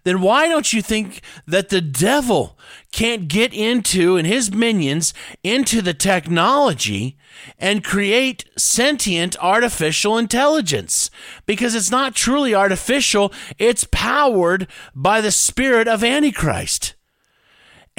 then 0.05 0.21
why 0.21 0.49
don't 0.49 0.73
you 0.73 0.83
think 0.83 1.21
that 1.47 1.69
the 1.69 1.81
devil 1.81 2.59
can't 2.93 3.29
get 3.29 3.53
into 3.53 4.17
and 4.17 4.27
his 4.27 4.53
minions 4.53 5.13
into 5.43 5.83
the 5.83 5.95
technology 5.95 7.19
and 7.59 7.85
create 7.85 8.45
sentient 8.57 9.37
artificial 9.41 10.17
intelligence? 10.17 11.11
Because 11.47 11.75
it's 11.75 11.91
not 11.91 12.15
truly 12.15 12.55
artificial, 12.55 13.33
it's 13.59 13.87
powered 13.91 14.67
by 14.95 15.21
the 15.21 15.31
spirit 15.31 15.87
of 15.87 16.03
Antichrist. 16.03 16.95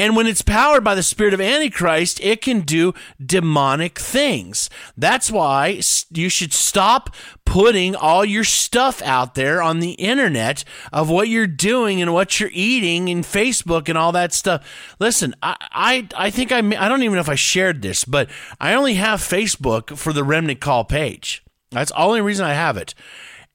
And 0.02 0.16
when 0.16 0.26
it's 0.26 0.42
powered 0.42 0.84
by 0.84 0.96
the 0.96 1.04
spirit 1.04 1.36
of 1.36 1.40
Antichrist, 1.40 2.20
it 2.24 2.42
can 2.42 2.62
do 2.62 2.96
demonic 3.24 4.00
things. 4.00 4.68
That's 4.98 5.30
why 5.30 5.80
you 6.10 6.28
should 6.28 6.54
stop 6.54 7.14
putting 7.46 7.96
all 7.96 8.26
your 8.26 8.44
stuff 8.44 9.04
out 9.04 9.36
there 9.36 9.62
on 9.62 9.80
the 9.80 9.92
internet 9.92 10.64
of 10.92 11.12
what 11.12 11.28
you're 11.28 11.46
doing 11.46 12.02
and 12.02 12.16
what 12.16 12.40
you're 12.40 12.50
eating 12.52 13.10
and 13.10 13.24
Facebook 13.24 13.90
and 13.90 13.98
all 13.98 14.12
that 14.14 14.34
stuff. 14.34 14.66
Listen, 15.00 15.36
I, 15.44 15.56
I, 15.72 16.08
I 16.18 16.32
think 16.32 16.52
I, 16.52 16.58
I 16.58 16.90
don't 16.90 17.04
even 17.04 17.14
know 17.14 17.22
if 17.22 17.30
I 17.30 17.36
shared 17.36 17.84
this, 17.84 18.04
but 18.04 18.28
I 18.60 18.74
only 18.74 18.96
have 18.96 19.20
Facebook 19.20 20.00
for 20.00 20.14
the 20.14 20.24
Remnant 20.24 20.62
Call 20.62 20.84
page. 20.84 21.44
That's 21.70 21.92
the 21.92 22.00
only 22.00 22.22
reason 22.22 22.44
I 22.44 22.56
have 22.56 22.76
it 22.76 22.96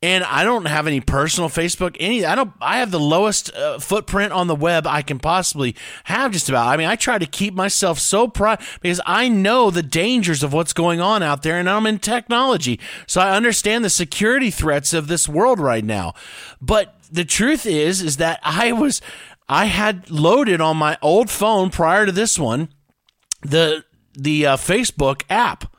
and 0.03 0.25
I 0.25 0.45
don't 0.45 0.67
have 0.67 0.87
any 0.87 1.01
personal 1.01 1.49
Facebook. 1.49 1.97
Any 1.99 2.25
I 2.25 2.35
don't. 2.35 2.53
I 2.61 2.79
have 2.79 2.91
the 2.91 3.01
lowest 3.01 3.55
uh, 3.55 3.79
footprint 3.79 4.33
on 4.33 4.47
the 4.47 4.55
web 4.55 4.87
I 4.87 5.01
can 5.01 5.19
possibly 5.19 5.75
have. 6.05 6.33
Just 6.33 6.49
about. 6.49 6.69
I 6.69 6.77
mean, 6.77 6.87
I 6.87 6.97
try 6.97 7.19
to 7.19 7.27
keep 7.27 7.55
myself 7.55 7.99
so 7.99 8.29
private 8.29 8.65
because 8.83 9.01
I 9.07 9.29
know 9.29 9.71
the 9.71 9.83
dangers 9.83 10.43
of 10.43 10.53
what's 10.53 10.75
going 10.75 11.01
on 11.01 11.23
out 11.23 11.43
there, 11.43 11.59
and 11.59 11.69
I'm 11.69 11.87
in 11.87 11.99
technology, 11.99 12.79
so 13.07 13.21
I 13.23 13.35
understand 13.35 13.85
the 13.85 13.91
security 13.91 14.51
threats 14.51 14.93
of 14.93 15.09
this 15.09 15.29
world 15.29 15.59
right 15.59 15.85
now. 15.85 16.13
But 16.61 16.95
the 17.11 17.25
truth 17.25 17.65
is, 17.65 18.03
is 18.03 18.19
that 18.19 18.39
I 18.45 18.73
was, 18.73 19.01
I 19.49 19.65
had 19.67 20.11
loaded 20.11 20.61
on 20.61 20.77
my 20.77 20.99
old 21.01 21.31
phone 21.31 21.71
prior 21.71 22.05
to 22.05 22.13
this 22.13 22.39
one, 22.39 22.69
the 23.41 23.85
the 24.13 24.47
uh, 24.47 24.57
Facebook 24.57 25.23
app 25.31 25.76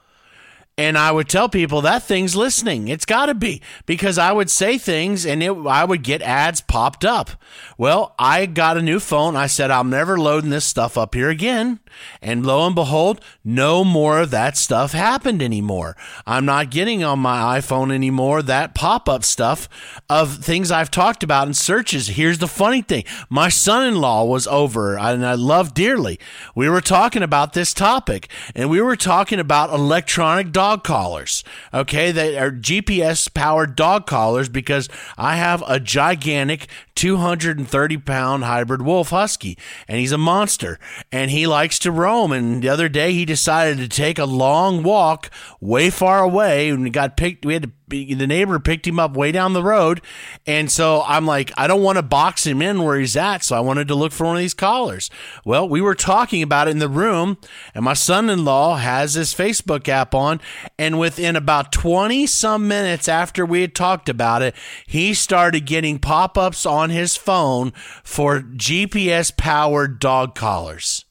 and 0.80 0.96
I 0.96 1.12
would 1.12 1.28
tell 1.28 1.50
people 1.50 1.82
that 1.82 2.04
thing's 2.04 2.36
listening. 2.36 2.88
It's 2.88 3.06
got 3.06 3.26
to 3.26 3.34
be 3.34 3.62
because 3.88 4.20
I 4.20 4.32
would 4.32 4.52
say 4.52 4.78
things 4.78 5.26
and 5.26 5.42
it, 5.42 5.52
I 5.52 5.84
would 5.84 6.04
get 6.04 6.22
ads 6.22 6.62
popped 6.62 7.04
up. 7.04 7.32
Well, 7.80 8.14
I 8.20 8.46
got 8.46 8.78
a 8.78 8.82
new 8.84 9.00
phone. 9.00 9.36
I 9.36 9.48
said, 9.48 9.72
I'm 9.72 9.90
never 9.90 10.20
loading 10.20 10.52
this 10.52 10.66
stuff 10.66 10.96
up 10.96 11.16
here 11.16 11.30
again. 11.30 11.80
And 12.22 12.46
lo 12.46 12.66
and 12.68 12.76
behold, 12.76 13.22
no 13.44 13.84
more 13.84 14.20
of 14.20 14.30
that 14.32 14.56
stuff 14.56 14.92
happened 14.92 15.42
anymore. 15.42 15.96
I'm 16.28 16.46
not 16.46 16.70
getting 16.70 17.04
on 17.04 17.20
my 17.20 17.60
iPhone 17.60 17.92
anymore 17.92 18.44
that 18.44 18.76
pop 18.76 19.10
up 19.10 19.24
stuff 19.24 19.68
of 20.10 20.38
things 20.38 20.70
I've 20.70 20.92
talked 20.92 21.24
about 21.24 21.48
in 21.48 21.56
searches. 21.56 22.10
Here's 22.10 22.38
the 22.38 22.48
funny 22.48 22.84
thing 22.84 23.04
my 23.32 23.50
son 23.50 23.88
in 23.88 24.00
law 24.00 24.26
was 24.26 24.46
over 24.46 24.98
and 24.98 25.26
I 25.26 25.34
love 25.34 25.74
dearly. 25.74 26.20
We 26.54 26.70
were 26.70 26.82
talking 26.82 27.24
about 27.24 27.54
this 27.54 27.74
topic 27.74 28.30
and 28.54 28.70
we 28.70 28.80
were 28.80 28.96
talking 28.96 29.40
about 29.40 29.72
electronic 29.72 30.52
dog 30.68 30.84
collars. 30.84 31.46
Okay, 31.74 32.12
they 32.12 32.38
are 32.38 32.52
GPS 32.52 33.34
powered 33.34 33.78
dog 33.78 34.06
collars 34.06 34.50
because 34.50 34.90
I 35.18 35.38
have 35.38 35.64
a 35.66 35.80
gigantic 35.80 36.68
230 36.96 37.98
pound 38.00 38.44
hybrid 38.44 38.82
wolf 38.82 39.12
husky 39.12 39.58
and 39.88 39.98
he's 39.98 40.12
a 40.12 40.18
monster 40.18 40.78
and 41.10 41.32
he 41.32 41.48
likes 41.48 41.80
to 41.80 41.92
roam. 41.92 42.34
And 42.34 42.62
the 42.62 42.68
other 42.68 42.90
day 42.90 43.14
he 43.14 43.24
decided 43.24 43.78
to 43.78 43.88
take 43.88 44.20
a 44.20 44.26
long 44.26 44.84
walk 44.84 45.32
way 45.62 45.90
far 45.90 46.22
away 46.22 46.68
and 46.68 46.92
got 46.92 47.16
picked. 47.16 47.46
We 47.46 47.54
had 47.54 47.64
to 47.64 47.72
the 47.88 48.27
neighbor 48.27 48.60
picked 48.60 48.86
him 48.86 49.00
up 49.00 49.15
way 49.15 49.32
down 49.32 49.53
the 49.53 49.63
road. 49.63 50.01
And 50.46 50.70
so 50.72 51.03
I'm 51.06 51.25
like, 51.25 51.51
I 51.58 51.67
don't 51.67 51.84
want 51.84 51.98
to 51.98 52.03
box 52.03 52.46
him 52.46 52.62
in 52.62 52.84
where 52.84 53.00
he's 53.00 53.15
at. 53.15 53.44
So 53.44 53.56
I 53.56 53.62
wanted 53.62 53.88
to 53.88 53.96
look 53.96 54.12
for 54.12 54.25
one 54.25 54.36
of 54.36 54.41
these 54.41 54.53
collars. 54.53 55.10
Well, 55.46 55.67
we 55.67 55.82
were 55.82 55.96
talking 55.96 56.41
about 56.41 56.67
it 56.67 56.72
in 56.72 56.79
the 56.79 56.89
room, 56.89 57.38
and 57.74 57.86
my 57.86 57.94
son 57.94 58.29
in 58.29 58.44
law 58.44 58.75
has 58.75 59.13
his 59.13 59.34
Facebook 59.34 59.88
app 59.88 60.13
on. 60.13 60.41
And 60.77 61.00
within 61.00 61.36
about 61.36 61.72
20 61.72 62.27
some 62.27 62.67
minutes 62.67 63.08
after 63.08 63.46
we 63.46 63.62
had 63.62 63.74
talked 63.74 64.10
about 64.10 64.41
it, 64.41 64.56
he 64.86 65.13
started 65.13 65.65
getting 65.65 66.00
pop 66.00 66.38
ups 66.38 66.65
on 66.65 66.89
his 66.89 67.15
phone 67.15 67.71
for 68.04 68.41
GPS 68.41 69.36
powered 69.36 70.00
dog 70.00 70.36
collars. 70.36 71.06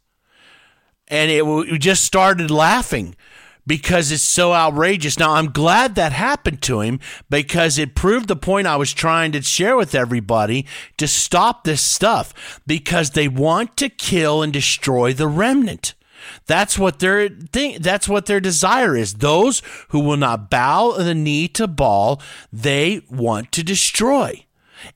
And 1.08 1.30
it 1.30 1.46
we 1.46 1.78
just 1.78 2.04
started 2.04 2.50
laughing 2.50 3.14
because 3.66 4.12
it's 4.12 4.22
so 4.22 4.52
outrageous. 4.52 5.18
Now, 5.18 5.32
I'm 5.32 5.50
glad 5.50 5.94
that 5.94 6.12
happened 6.12 6.62
to 6.62 6.80
him 6.80 7.00
because 7.28 7.78
it 7.78 7.94
proved 7.94 8.28
the 8.28 8.36
point 8.36 8.66
I 8.66 8.76
was 8.76 8.92
trying 8.92 9.32
to 9.32 9.42
share 9.42 9.76
with 9.76 9.94
everybody 9.94 10.66
to 10.98 11.08
stop 11.08 11.64
this 11.64 11.82
stuff 11.82 12.60
because 12.66 13.10
they 13.10 13.28
want 13.28 13.76
to 13.78 13.88
kill 13.88 14.42
and 14.42 14.52
destroy 14.52 15.12
the 15.12 15.28
remnant. 15.28 15.94
That's 16.46 16.78
what 16.78 16.98
their 16.98 17.28
thing, 17.28 17.78
that's 17.80 18.08
what 18.08 18.26
their 18.26 18.40
desire 18.40 18.96
is. 18.96 19.14
Those 19.14 19.62
who 19.88 20.00
will 20.00 20.16
not 20.16 20.50
bow 20.50 20.92
the 20.92 21.14
knee 21.14 21.48
to 21.48 21.66
Baal, 21.66 22.20
they 22.52 23.02
want 23.10 23.52
to 23.52 23.62
destroy. 23.62 24.44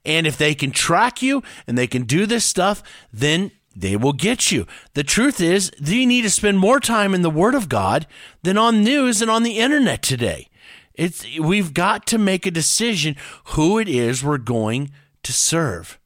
And 0.04 0.26
if 0.26 0.36
they 0.36 0.54
can 0.54 0.70
track 0.70 1.22
you 1.22 1.42
and 1.66 1.76
they 1.76 1.86
can 1.86 2.02
do 2.02 2.26
this 2.26 2.44
stuff, 2.44 2.82
then 3.12 3.50
they 3.74 3.96
will 3.96 4.12
get 4.12 4.50
you. 4.50 4.66
The 4.94 5.04
truth 5.04 5.40
is, 5.40 5.70
you 5.78 6.06
need 6.06 6.22
to 6.22 6.30
spend 6.30 6.58
more 6.58 6.80
time 6.80 7.14
in 7.14 7.22
the 7.22 7.30
Word 7.30 7.54
of 7.54 7.68
God 7.68 8.06
than 8.42 8.58
on 8.58 8.82
news 8.82 9.22
and 9.22 9.30
on 9.30 9.42
the 9.42 9.58
internet 9.58 10.02
today. 10.02 10.48
It's 10.94 11.24
we've 11.38 11.72
got 11.72 12.06
to 12.08 12.18
make 12.18 12.46
a 12.46 12.50
decision 12.50 13.16
who 13.44 13.78
it 13.78 13.88
is 13.88 14.24
we're 14.24 14.38
going 14.38 14.90
to 15.22 15.32
serve. 15.32 15.98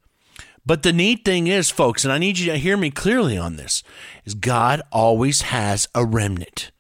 But 0.67 0.83
the 0.83 0.93
neat 0.93 1.25
thing 1.25 1.47
is, 1.47 1.71
folks, 1.71 2.05
and 2.05 2.13
I 2.13 2.19
need 2.19 2.39
you 2.39 2.51
to 2.53 2.59
hear 2.59 2.77
me 2.77 2.91
clearly 2.91 3.37
on 3.37 3.57
this, 3.57 3.83
is 4.25 4.35
God 4.35 4.81
always 4.93 5.43
has 5.43 5.89
a 5.95 6.05
remnant. 6.05 6.71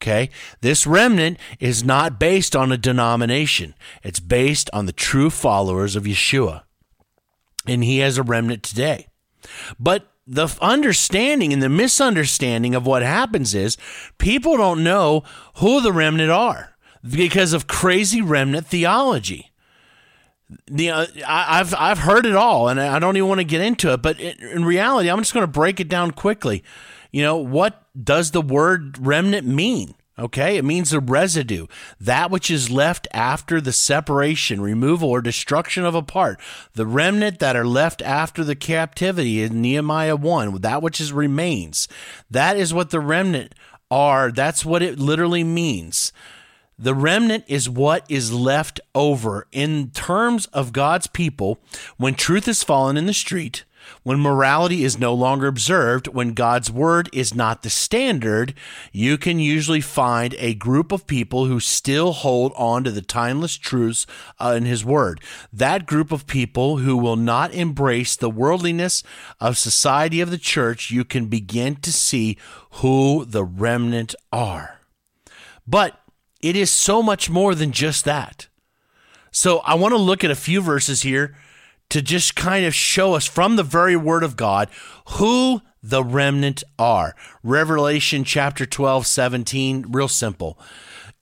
Okay? 0.00 0.30
This 0.60 0.86
remnant 0.86 1.38
is 1.58 1.82
not 1.82 2.20
based 2.20 2.54
on 2.54 2.70
a 2.70 2.76
denomination. 2.76 3.74
It's 4.02 4.20
based 4.20 4.68
on 4.72 4.86
the 4.86 4.92
true 4.92 5.30
followers 5.30 5.96
of 5.96 6.04
Yeshua. 6.04 6.62
And 7.66 7.82
he 7.82 7.98
has 7.98 8.18
a 8.18 8.22
remnant 8.22 8.62
today. 8.62 9.08
But 9.80 10.13
the 10.26 10.48
understanding 10.60 11.52
and 11.52 11.62
the 11.62 11.68
misunderstanding 11.68 12.74
of 12.74 12.86
what 12.86 13.02
happens 13.02 13.54
is 13.54 13.76
people 14.18 14.56
don't 14.56 14.82
know 14.82 15.22
who 15.56 15.80
the 15.80 15.92
remnant 15.92 16.30
are 16.30 16.74
because 17.08 17.52
of 17.52 17.66
crazy 17.66 18.22
remnant 18.22 18.66
theology. 18.66 19.52
The, 20.66 20.90
uh, 20.90 21.06
I, 21.26 21.58
have 21.58 21.74
I've 21.74 21.98
heard 21.98 22.26
it 22.26 22.36
all, 22.36 22.68
and 22.68 22.80
I 22.80 22.98
don't 22.98 23.16
even 23.16 23.28
want 23.28 23.40
to 23.40 23.44
get 23.44 23.60
into 23.60 23.92
it. 23.92 24.02
But 24.02 24.20
in, 24.20 24.40
in 24.40 24.64
reality, 24.64 25.10
I'm 25.10 25.18
just 25.18 25.34
going 25.34 25.42
to 25.44 25.50
break 25.50 25.80
it 25.80 25.88
down 25.88 26.12
quickly. 26.12 26.62
You 27.10 27.22
know, 27.22 27.36
what 27.36 27.82
does 28.02 28.30
the 28.30 28.42
word 28.42 28.98
remnant 28.98 29.46
mean? 29.46 29.94
Okay, 30.16 30.56
it 30.56 30.64
means 30.64 30.90
the 30.90 31.00
residue, 31.00 31.66
that 32.00 32.30
which 32.30 32.48
is 32.48 32.70
left 32.70 33.08
after 33.12 33.60
the 33.60 33.72
separation, 33.72 34.60
removal, 34.60 35.08
or 35.10 35.20
destruction 35.20 35.84
of 35.84 35.96
a 35.96 36.02
part. 36.02 36.40
The 36.74 36.86
remnant 36.86 37.40
that 37.40 37.56
are 37.56 37.66
left 37.66 38.00
after 38.00 38.44
the 38.44 38.54
captivity 38.54 39.42
in 39.42 39.60
Nehemiah 39.60 40.14
1, 40.14 40.60
that 40.60 40.82
which 40.82 41.00
is 41.00 41.12
remains. 41.12 41.88
That 42.30 42.56
is 42.56 42.72
what 42.72 42.90
the 42.90 43.00
remnant 43.00 43.56
are. 43.90 44.30
That's 44.30 44.64
what 44.64 44.82
it 44.82 45.00
literally 45.00 45.42
means. 45.42 46.12
The 46.78 46.94
remnant 46.94 47.44
is 47.48 47.68
what 47.68 48.04
is 48.08 48.32
left 48.32 48.80
over 48.94 49.48
in 49.50 49.90
terms 49.90 50.46
of 50.46 50.72
God's 50.72 51.08
people 51.08 51.58
when 51.96 52.14
truth 52.14 52.46
has 52.46 52.62
fallen 52.62 52.96
in 52.96 53.06
the 53.06 53.12
street 53.12 53.64
when 54.04 54.20
morality 54.20 54.84
is 54.84 54.98
no 54.98 55.14
longer 55.14 55.46
observed, 55.46 56.08
when 56.08 56.34
God's 56.34 56.70
word 56.70 57.08
is 57.12 57.34
not 57.34 57.62
the 57.62 57.70
standard, 57.70 58.54
you 58.92 59.16
can 59.16 59.38
usually 59.38 59.80
find 59.80 60.34
a 60.38 60.54
group 60.54 60.92
of 60.92 61.06
people 61.06 61.46
who 61.46 61.58
still 61.58 62.12
hold 62.12 62.52
on 62.54 62.84
to 62.84 62.90
the 62.90 63.02
timeless 63.02 63.56
truths 63.56 64.06
uh, 64.38 64.54
in 64.56 64.66
his 64.66 64.84
word. 64.84 65.22
That 65.50 65.86
group 65.86 66.12
of 66.12 66.26
people 66.26 66.78
who 66.78 66.98
will 66.98 67.16
not 67.16 67.54
embrace 67.54 68.14
the 68.14 68.30
worldliness 68.30 69.02
of 69.40 69.56
society 69.56 70.20
of 70.20 70.30
the 70.30 70.38
church, 70.38 70.90
you 70.90 71.04
can 71.04 71.26
begin 71.26 71.76
to 71.76 71.92
see 71.92 72.36
who 72.72 73.24
the 73.24 73.42
remnant 73.42 74.14
are. 74.30 74.80
But 75.66 75.98
it 76.42 76.56
is 76.56 76.70
so 76.70 77.02
much 77.02 77.30
more 77.30 77.54
than 77.54 77.72
just 77.72 78.04
that. 78.04 78.48
So 79.30 79.60
I 79.60 79.74
want 79.74 79.92
to 79.92 79.98
look 79.98 80.22
at 80.22 80.30
a 80.30 80.36
few 80.36 80.60
verses 80.60 81.02
here 81.02 81.34
to 81.90 82.02
just 82.02 82.34
kind 82.34 82.66
of 82.66 82.74
show 82.74 83.14
us 83.14 83.26
from 83.26 83.56
the 83.56 83.62
very 83.62 83.96
word 83.96 84.22
of 84.22 84.36
God 84.36 84.68
who 85.10 85.60
the 85.82 86.02
remnant 86.02 86.64
are. 86.78 87.14
Revelation 87.42 88.24
chapter 88.24 88.64
12, 88.64 89.06
17, 89.06 89.86
real 89.90 90.08
simple. 90.08 90.58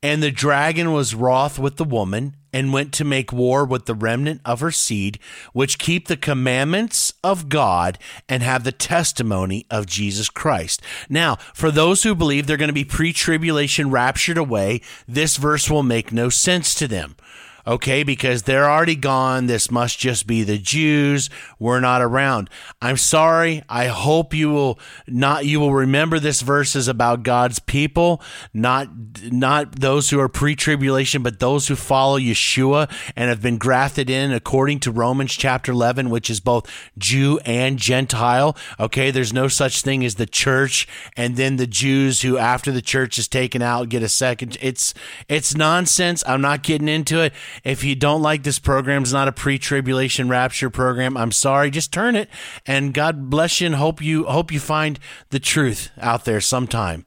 And 0.04 0.22
the 0.22 0.30
dragon 0.30 0.92
was 0.92 1.14
wroth 1.14 1.58
with 1.58 1.76
the 1.76 1.84
woman 1.84 2.36
and 2.52 2.72
went 2.72 2.92
to 2.92 3.04
make 3.04 3.32
war 3.32 3.64
with 3.64 3.86
the 3.86 3.94
remnant 3.94 4.40
of 4.44 4.60
her 4.60 4.70
seed, 4.70 5.18
which 5.52 5.78
keep 5.78 6.08
the 6.08 6.16
commandments 6.16 7.14
of 7.24 7.48
God 7.48 7.98
and 8.28 8.42
have 8.42 8.64
the 8.64 8.72
testimony 8.72 9.64
of 9.70 9.86
Jesus 9.86 10.28
Christ. 10.28 10.82
Now, 11.08 11.36
for 11.54 11.70
those 11.70 12.02
who 12.02 12.14
believe 12.14 12.46
they're 12.46 12.56
going 12.56 12.68
to 12.68 12.74
be 12.74 12.84
pre 12.84 13.12
tribulation 13.12 13.90
raptured 13.90 14.38
away, 14.38 14.80
this 15.08 15.36
verse 15.36 15.70
will 15.70 15.82
make 15.82 16.12
no 16.12 16.28
sense 16.28 16.74
to 16.76 16.88
them 16.88 17.16
okay? 17.66 18.02
Because 18.02 18.42
they're 18.42 18.70
already 18.70 18.96
gone. 18.96 19.46
This 19.46 19.70
must 19.70 19.98
just 19.98 20.26
be 20.26 20.42
the 20.42 20.58
Jews. 20.58 21.30
We're 21.58 21.80
not 21.80 22.02
around. 22.02 22.50
I'm 22.80 22.96
sorry. 22.96 23.62
I 23.68 23.86
hope 23.86 24.34
you 24.34 24.50
will 24.50 24.78
not 25.06 25.44
you 25.44 25.60
will 25.60 25.72
remember 25.74 26.18
this 26.18 26.40
verse 26.40 26.74
is 26.74 26.88
about 26.88 27.22
God's 27.22 27.58
people, 27.58 28.22
not 28.52 28.88
not 29.30 29.80
those 29.80 30.10
who 30.10 30.20
are 30.20 30.28
pre-tribulation, 30.28 31.22
but 31.22 31.38
those 31.38 31.68
who 31.68 31.76
follow 31.76 32.18
Yeshua 32.18 32.90
and 33.16 33.28
have 33.28 33.42
been 33.42 33.58
grafted 33.58 34.10
in 34.10 34.32
according 34.32 34.80
to 34.80 34.90
Romans 34.90 35.32
chapter 35.32 35.72
11, 35.72 36.10
which 36.10 36.30
is 36.30 36.40
both 36.40 36.70
Jew 36.98 37.38
and 37.44 37.78
Gentile. 37.78 38.56
Okay, 38.80 39.10
there's 39.10 39.32
no 39.32 39.48
such 39.48 39.82
thing 39.82 40.04
as 40.04 40.16
the 40.16 40.26
church 40.26 40.88
and 41.16 41.36
then 41.36 41.56
the 41.56 41.66
Jews 41.66 42.22
who 42.22 42.38
after 42.38 42.72
the 42.72 42.82
church 42.82 43.18
is 43.18 43.28
taken 43.28 43.62
out 43.62 43.88
get 43.88 44.02
a 44.02 44.08
second. 44.08 44.56
It's 44.60 44.94
it's 45.28 45.54
nonsense. 45.54 46.24
I'm 46.26 46.40
not 46.40 46.62
getting 46.62 46.88
into 46.88 47.20
it. 47.20 47.32
If 47.64 47.84
you 47.84 47.94
don't 47.94 48.22
like 48.22 48.42
this 48.42 48.58
program, 48.58 49.02
it's 49.02 49.12
not 49.12 49.28
a 49.28 49.32
pre-tribulation 49.32 50.28
rapture 50.28 50.70
program. 50.70 51.16
I'm 51.16 51.32
sorry. 51.32 51.70
Just 51.70 51.92
turn 51.92 52.16
it, 52.16 52.28
and 52.66 52.94
God 52.94 53.30
bless 53.30 53.60
you, 53.60 53.66
and 53.66 53.76
hope 53.76 54.00
you 54.00 54.24
hope 54.24 54.52
you 54.52 54.60
find 54.60 54.98
the 55.30 55.40
truth 55.40 55.90
out 55.98 56.24
there 56.24 56.40
sometime. 56.40 57.06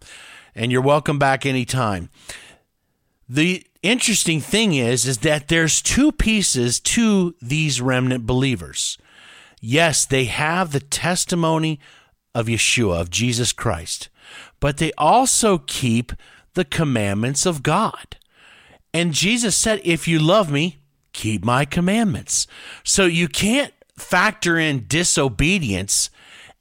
And 0.55 0.71
you're 0.71 0.81
welcome 0.81 1.19
back 1.19 1.45
anytime. 1.45 2.10
The 3.27 3.65
interesting 3.81 4.39
thing 4.39 4.73
is, 4.73 5.05
is 5.05 5.19
that 5.19 5.47
there's 5.47 5.81
two 5.81 6.12
pieces 6.12 6.79
to 6.81 7.36
these 7.41 7.81
remnant 7.81 8.25
believers. 8.25 8.97
Yes, 9.62 10.05
they 10.05 10.25
have 10.25 10.71
the 10.71 10.79
testimony 10.79 11.79
of 12.34 12.47
Yeshua, 12.47 13.01
of 13.01 13.10
Jesus 13.10 13.51
Christ, 13.51 14.10
but 14.60 14.77
they 14.77 14.91
also 14.97 15.58
keep 15.58 16.13
the 16.53 16.65
commandments 16.65 17.45
of 17.45 17.63
God. 17.63 18.17
And 18.95 19.13
Jesus 19.13 19.58
said, 19.58 19.81
If 19.84 20.08
you 20.08 20.19
love 20.19 20.49
me, 20.49 20.77
keep 21.12 21.43
my 21.43 21.65
commandments. 21.65 22.47
So 22.86 23.03
you 23.03 23.27
can't 23.27 23.73
factor 23.97 24.58
in 24.58 24.86
disobedience 24.88 26.10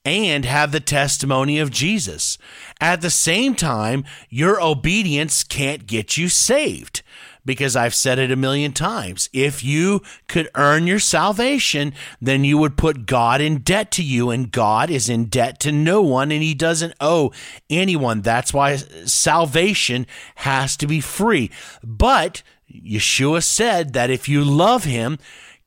and 0.04 0.44
have 0.44 0.72
the 0.72 0.80
testimony 0.80 1.60
of 1.60 1.70
Jesus. 1.70 2.36
At 2.80 3.02
the 3.02 3.10
same 3.10 3.54
time, 3.54 4.04
your 4.30 4.60
obedience 4.60 5.44
can't 5.44 5.86
get 5.86 6.16
you 6.16 6.28
saved 6.28 7.03
because 7.44 7.76
I've 7.76 7.94
said 7.94 8.18
it 8.18 8.30
a 8.30 8.36
million 8.36 8.72
times. 8.72 9.28
If 9.32 9.62
you 9.64 10.02
could 10.28 10.48
earn 10.54 10.86
your 10.86 10.98
salvation, 10.98 11.92
then 12.20 12.44
you 12.44 12.58
would 12.58 12.76
put 12.76 13.06
God 13.06 13.40
in 13.40 13.58
debt 13.58 13.90
to 13.92 14.02
you, 14.02 14.30
and 14.30 14.50
God 14.50 14.90
is 14.90 15.08
in 15.08 15.26
debt 15.26 15.60
to 15.60 15.72
no 15.72 16.02
one, 16.02 16.32
and 16.32 16.42
He 16.42 16.54
doesn't 16.54 16.94
owe 17.00 17.32
anyone. 17.68 18.22
That's 18.22 18.52
why 18.52 18.76
salvation 18.76 20.06
has 20.36 20.76
to 20.78 20.86
be 20.86 21.00
free. 21.00 21.50
But 21.82 22.42
Yeshua 22.72 23.42
said 23.42 23.92
that 23.92 24.10
if 24.10 24.28
you 24.28 24.44
love 24.44 24.84
Him, 24.84 25.18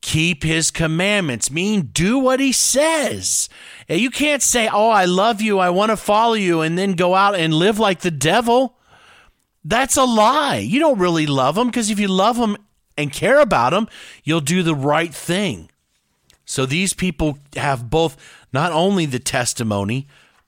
keep 0.02 0.44
his 0.44 0.72
commandments, 0.72 1.52
mean 1.52 1.90
do 1.94 2.20
what 2.20 2.40
he 2.40 2.52
says. 2.52 3.50
You 3.90 4.10
can't 4.10 4.44
say, 4.44 4.70
Oh, 4.72 4.90
I 4.90 5.06
love 5.06 5.42
you, 5.42 5.60
I 5.60 5.70
want 5.70 5.90
to 5.90 5.98
follow 5.98 6.36
you, 6.36 6.62
and 6.62 6.78
then 6.78 6.94
go 6.94 7.16
out 7.16 7.36
and 7.36 7.54
live 7.54 7.80
like 7.80 8.02
the 8.02 8.12
devil. 8.12 8.77
That's 9.68 9.98
a 9.98 10.06
lie. 10.06 10.60
You 10.60 10.80
don't 10.80 10.98
really 10.98 11.28
love 11.28 11.56
them 11.56 11.68
because 11.68 11.90
if 11.90 12.00
you 12.00 12.08
love 12.08 12.38
them 12.38 12.56
and 12.98 13.12
care 13.12 13.42
about 13.42 13.72
them, 13.72 13.90
you'll 14.24 14.40
do 14.40 14.64
the 14.64 14.74
right 14.74 15.14
thing. 15.14 15.70
So 16.46 16.66
these 16.66 16.94
people 16.94 17.40
have 17.58 17.90
both 17.90 18.16
not 18.54 18.72
only 18.72 19.06
the 19.06 19.20
testimony, 19.20 20.08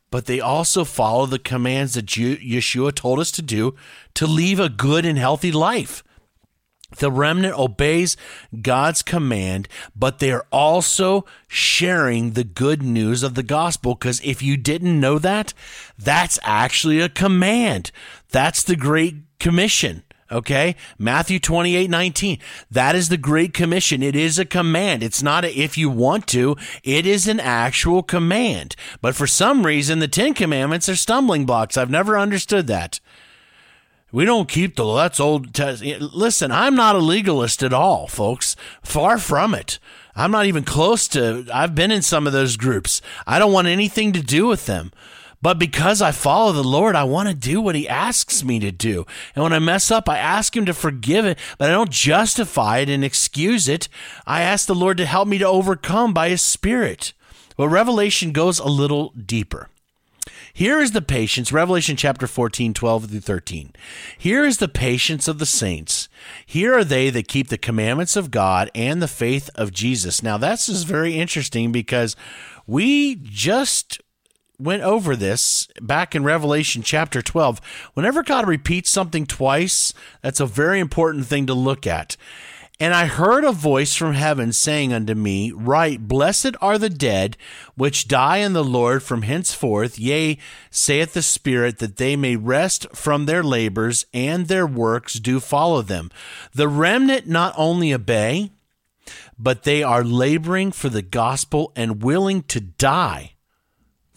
but 0.10 0.26
they 0.26 0.40
also 0.40 0.86
follow 0.86 1.26
the 1.26 1.38
commands 1.38 1.96
that 1.96 2.06
Yeshua 2.06 2.96
told 2.96 3.20
us 3.20 3.30
to 3.32 3.42
do 3.42 3.76
to 4.14 4.26
live 4.26 4.58
a 4.58 4.70
good 4.70 5.06
and 5.06 5.18
healthy 5.18 5.52
life. 5.52 6.02
The 6.98 7.12
remnant 7.12 7.60
obeys 7.60 8.18
God's 8.62 9.04
command, 9.04 9.68
but 9.96 10.20
they're 10.20 10.46
also 10.52 11.26
sharing 11.48 12.32
the 12.32 12.44
good 12.44 12.82
news 12.82 13.22
of 13.22 13.36
the 13.36 13.44
gospel. 13.44 13.94
Because 13.94 14.22
if 14.24 14.42
you 14.42 14.58
didn't 14.58 15.00
know 15.00 15.20
that, 15.20 15.54
that's 16.00 16.40
actually 16.42 17.00
a 17.00 17.10
command. 17.10 17.92
That's 18.32 18.64
the 18.64 18.76
Great 18.76 19.16
Commission. 19.40 20.04
Okay. 20.32 20.76
Matthew 20.98 21.40
28 21.40 21.90
19. 21.90 22.38
That 22.70 22.96
is 22.96 23.10
the 23.10 23.18
Great 23.18 23.54
Commission. 23.54 24.04
It 24.04 24.16
is 24.16 24.38
a 24.38 24.46
command. 24.46 25.02
It's 25.02 25.24
not 25.24 25.44
a, 25.44 25.58
if 25.58 25.78
you 25.78 25.90
want 25.90 26.28
to, 26.28 26.56
it 26.84 27.06
is 27.06 27.28
an 27.28 27.40
actual 27.40 28.04
command. 28.04 28.76
But 29.02 29.16
for 29.16 29.26
some 29.26 29.66
reason, 29.66 30.00
the 30.00 30.08
Ten 30.08 30.34
Commandments 30.34 30.88
are 30.88 30.96
stumbling 30.96 31.46
blocks. 31.46 31.78
I've 31.78 31.90
never 31.90 32.18
understood 32.18 32.68
that. 32.68 33.00
We 34.12 34.26
don't 34.26 34.50
keep 34.50 34.76
the 34.76 34.96
that's 34.96 35.20
old. 35.20 35.54
Test. 35.54 35.84
Listen, 35.84 36.52
I'm 36.52 36.76
not 36.76 36.96
a 36.96 37.00
legalist 37.00 37.62
at 37.62 37.74
all, 37.74 38.08
folks. 38.08 38.56
Far 38.82 39.18
from 39.18 39.54
it. 39.54 39.80
I'm 40.16 40.32
not 40.32 40.48
even 40.48 40.64
close 40.64 41.08
to. 41.10 41.48
I've 41.54 41.76
been 41.76 41.92
in 41.92 42.02
some 42.02 42.26
of 42.26 42.34
those 42.34 42.58
groups. 42.58 43.02
I 43.28 43.40
don't 43.40 43.54
want 43.54 43.68
anything 43.68 44.12
to 44.14 44.22
do 44.22 44.48
with 44.48 44.66
them. 44.66 44.92
But 45.42 45.58
because 45.58 46.02
I 46.02 46.12
follow 46.12 46.52
the 46.52 46.64
Lord, 46.64 46.96
I 46.96 47.06
want 47.06 47.30
to 47.30 47.36
do 47.36 47.62
what 47.62 47.76
He 47.76 47.88
asks 47.88 48.44
me 48.44 48.60
to 48.60 48.72
do. 48.72 49.06
And 49.36 49.44
when 49.44 49.54
I 49.54 49.60
mess 49.60 49.90
up, 49.90 50.10
I 50.10 50.18
ask 50.18 50.56
Him 50.56 50.66
to 50.66 50.74
forgive 50.74 51.26
it, 51.26 51.38
but 51.58 51.70
I 51.70 51.74
don't 51.74 51.92
justify 51.92 52.80
it 52.80 52.90
and 52.90 53.04
excuse 53.04 53.68
it. 53.70 53.88
I 54.28 54.42
ask 54.42 54.68
the 54.68 54.76
Lord 54.76 54.98
to 54.98 55.06
help 55.06 55.28
me 55.28 55.38
to 55.38 55.46
overcome 55.46 56.14
by 56.14 56.30
His 56.30 56.42
Spirit. 56.42 57.14
Well, 57.58 57.68
Revelation 57.68 58.32
goes 58.32 58.60
a 58.60 58.68
little 58.68 59.14
deeper. 59.14 59.70
Here 60.54 60.82
is 60.82 60.92
the 60.92 61.02
patience, 61.02 61.54
Revelation 61.54 61.96
chapter 61.96 62.28
14, 62.28 62.74
12 62.74 63.10
through 63.10 63.20
13. 63.22 63.74
Here 64.18 64.44
is 64.44 64.58
the 64.58 64.68
patience 64.68 65.28
of 65.28 65.40
the 65.40 65.46
saints. 65.46 66.10
Here 66.46 66.78
are 66.78 66.84
they 66.84 67.10
that 67.12 67.28
keep 67.28 67.48
the 67.48 67.58
commandments 67.58 68.16
of 68.16 68.32
God 68.32 68.70
and 68.76 69.02
the 69.02 69.08
faith 69.08 69.50
of 69.56 69.72
Jesus. 69.72 70.22
Now, 70.22 70.38
that's 70.38 70.68
just 70.68 70.86
very 70.86 71.18
interesting 71.18 71.72
because 71.72 72.16
we 72.68 73.16
just 73.16 74.02
went 74.60 74.84
over 74.84 75.16
this 75.16 75.68
back 75.82 76.14
in 76.14 76.24
Revelation 76.24 76.84
chapter 76.84 77.22
12. 77.22 77.62
Whenever 77.94 78.22
God 78.24 78.48
repeats 78.48 78.92
something 78.92 79.26
twice, 79.26 79.94
that's 80.22 80.40
a 80.40 80.46
very 80.46 80.80
important 80.80 81.26
thing 81.26 81.48
to 81.48 81.54
look 81.54 81.88
at. 81.88 82.18
And 82.82 82.94
I 82.94 83.06
heard 83.08 83.44
a 83.44 83.52
voice 83.52 83.96
from 83.96 84.14
heaven 84.14 84.54
saying 84.54 84.94
unto 84.94 85.14
me, 85.14 85.52
Write, 85.52 86.08
Blessed 86.08 86.56
are 86.62 86.78
the 86.78 86.90
dead 86.90 87.36
which 87.76 88.08
die 88.08 88.38
in 88.38 88.54
the 88.54 88.64
Lord 88.64 89.04
from 89.04 89.24
henceforth, 89.24 90.00
yea, 90.00 90.38
saith 90.70 91.14
the 91.14 91.22
Spirit, 91.22 91.80
that 91.80 91.98
they 91.98 92.16
may 92.16 92.38
rest 92.38 92.88
from 92.96 93.26
their 93.26 93.44
labors, 93.44 94.06
and 94.14 94.48
their 94.48 94.66
works 94.66 95.16
do 95.16 95.42
follow 95.42 95.82
them. 95.82 96.10
The 96.54 96.70
remnant 96.70 97.28
not 97.28 97.54
only 97.58 97.94
obey, 97.94 98.52
but 99.38 99.64
they 99.64 99.84
are 99.84 100.04
laboring 100.04 100.72
for 100.72 100.88
the 100.88 101.02
gospel 101.02 101.74
and 101.76 102.02
willing 102.02 102.44
to 102.44 102.62
die 102.62 103.34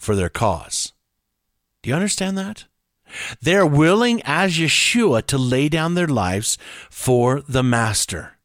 for 0.03 0.15
their 0.15 0.29
cause. 0.29 0.93
Do 1.81 1.89
you 1.89 1.95
understand 1.95 2.37
that? 2.37 2.65
They're 3.41 3.65
willing 3.65 4.21
as 4.25 4.57
Yeshua 4.57 5.25
to 5.27 5.37
lay 5.37 5.69
down 5.69 5.95
their 5.95 6.07
lives 6.07 6.57
for 6.89 7.41
the 7.47 7.63
Master 7.63 8.37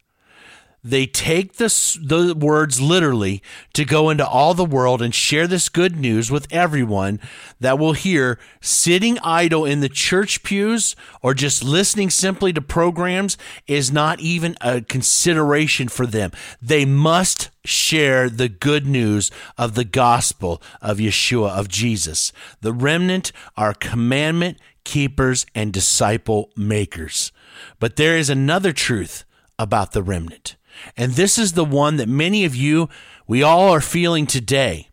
they 0.91 1.07
take 1.07 1.57
this, 1.57 1.95
the 1.95 2.35
words 2.35 2.81
literally 2.81 3.43
to 3.75 3.85
go 3.85 4.11
into 4.11 4.27
all 4.27 4.55
the 4.55 4.65
world 4.65 5.03
and 5.03 5.15
share 5.15 5.47
this 5.47 5.69
good 5.69 5.97
news 5.97 6.31
with 6.31 6.47
everyone 6.51 7.21
that 7.61 7.79
will 7.79 7.93
hear 7.93 8.39
sitting 8.61 9.19
idle 9.21 9.65
in 9.65 9.81
the 9.81 9.89
church 9.89 10.43
pews 10.43 10.97
or 11.23 11.35
just 11.35 11.63
listening 11.63 12.11
simply 12.11 12.53
to 12.53 12.61
programs 12.61 13.37
is 13.67 13.93
not 13.93 14.21
even 14.21 14.57
a 14.61 14.81
consideration 14.81 15.89
for 15.89 16.07
them. 16.07 16.31
They 16.61 16.85
must 16.85 17.51
share 17.65 18.31
the 18.31 18.49
good 18.49 18.87
news 18.87 19.31
of 19.57 19.75
the 19.75 19.85
gospel 19.85 20.63
of 20.81 20.99
Yeshua, 20.99 21.51
of 21.51 21.69
Jesus. 21.69 22.33
The 22.61 22.73
remnant 22.73 23.33
are 23.57 23.75
commandment 23.75 24.59
keepers 24.85 25.45
and 25.55 25.73
disciple 25.73 26.51
makers. 26.57 27.31
But 27.79 27.97
there 27.97 28.17
is 28.17 28.31
another 28.31 28.73
truth 28.73 29.25
about 29.59 29.93
the 29.93 30.03
remnant. 30.03 30.57
And 30.97 31.13
this 31.13 31.39
is 31.39 31.53
the 31.53 31.65
one 31.65 31.97
that 31.97 32.09
many 32.09 32.45
of 32.45 32.55
you, 32.55 32.89
we 33.27 33.43
all 33.43 33.71
are 33.71 33.81
feeling 33.81 34.27
today. 34.27 34.89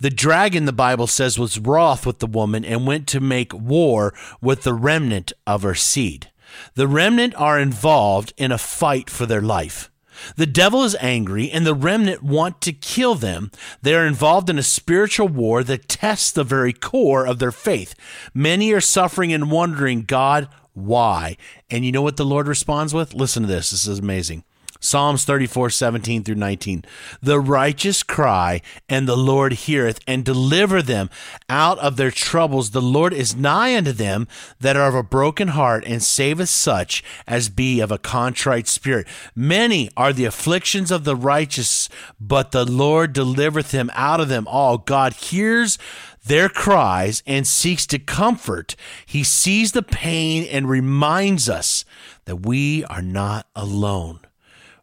The 0.00 0.10
dragon, 0.10 0.64
the 0.64 0.72
Bible 0.72 1.06
says, 1.06 1.38
was 1.38 1.58
wroth 1.58 2.04
with 2.04 2.18
the 2.18 2.26
woman 2.26 2.64
and 2.64 2.86
went 2.86 3.06
to 3.08 3.20
make 3.20 3.54
war 3.54 4.12
with 4.40 4.62
the 4.62 4.74
remnant 4.74 5.32
of 5.46 5.62
her 5.62 5.76
seed. 5.76 6.30
The 6.74 6.88
remnant 6.88 7.34
are 7.36 7.58
involved 7.58 8.32
in 8.36 8.50
a 8.50 8.58
fight 8.58 9.08
for 9.08 9.26
their 9.26 9.40
life. 9.40 9.90
The 10.36 10.46
devil 10.46 10.84
is 10.84 10.96
angry, 11.00 11.50
and 11.50 11.66
the 11.66 11.74
remnant 11.74 12.22
want 12.22 12.60
to 12.62 12.72
kill 12.72 13.14
them. 13.14 13.50
They 13.80 13.94
are 13.94 14.06
involved 14.06 14.50
in 14.50 14.58
a 14.58 14.62
spiritual 14.62 15.28
war 15.28 15.64
that 15.64 15.88
tests 15.88 16.30
the 16.30 16.44
very 16.44 16.72
core 16.72 17.26
of 17.26 17.38
their 17.38 17.52
faith. 17.52 17.94
Many 18.34 18.72
are 18.72 18.80
suffering 18.80 19.32
and 19.32 19.50
wondering, 19.50 20.02
God, 20.02 20.48
why? 20.74 21.36
And 21.70 21.84
you 21.84 21.92
know 21.92 22.02
what 22.02 22.16
the 22.16 22.24
Lord 22.24 22.48
responds 22.48 22.92
with? 22.92 23.14
Listen 23.14 23.42
to 23.42 23.48
this. 23.48 23.70
This 23.70 23.86
is 23.86 23.98
amazing. 23.98 24.44
Psalms 24.82 25.24
34, 25.24 25.70
17 25.70 26.24
through 26.24 26.34
19. 26.34 26.84
The 27.22 27.38
righteous 27.38 28.02
cry, 28.02 28.60
and 28.88 29.06
the 29.06 29.16
Lord 29.16 29.52
heareth, 29.52 30.00
and 30.08 30.24
deliver 30.24 30.82
them 30.82 31.08
out 31.48 31.78
of 31.78 31.96
their 31.96 32.10
troubles. 32.10 32.70
The 32.72 32.82
Lord 32.82 33.14
is 33.14 33.36
nigh 33.36 33.76
unto 33.76 33.92
them 33.92 34.26
that 34.58 34.76
are 34.76 34.88
of 34.88 34.96
a 34.96 35.04
broken 35.04 35.48
heart, 35.48 35.84
and 35.86 36.02
saveth 36.02 36.48
such 36.48 37.04
as 37.28 37.48
be 37.48 37.78
of 37.78 37.92
a 37.92 37.98
contrite 37.98 38.66
spirit. 38.66 39.06
Many 39.36 39.88
are 39.96 40.12
the 40.12 40.24
afflictions 40.24 40.90
of 40.90 41.04
the 41.04 41.14
righteous, 41.16 41.88
but 42.20 42.50
the 42.50 42.64
Lord 42.64 43.12
delivereth 43.12 43.70
him 43.70 43.88
out 43.94 44.18
of 44.18 44.28
them 44.28 44.48
all. 44.48 44.78
God 44.78 45.12
hears 45.12 45.78
their 46.26 46.48
cries 46.48 47.22
and 47.24 47.46
seeks 47.46 47.86
to 47.86 48.00
comfort. 48.00 48.74
He 49.06 49.22
sees 49.22 49.72
the 49.72 49.82
pain 49.82 50.44
and 50.50 50.68
reminds 50.68 51.48
us 51.48 51.84
that 52.24 52.44
we 52.44 52.84
are 52.84 53.02
not 53.02 53.46
alone 53.54 54.20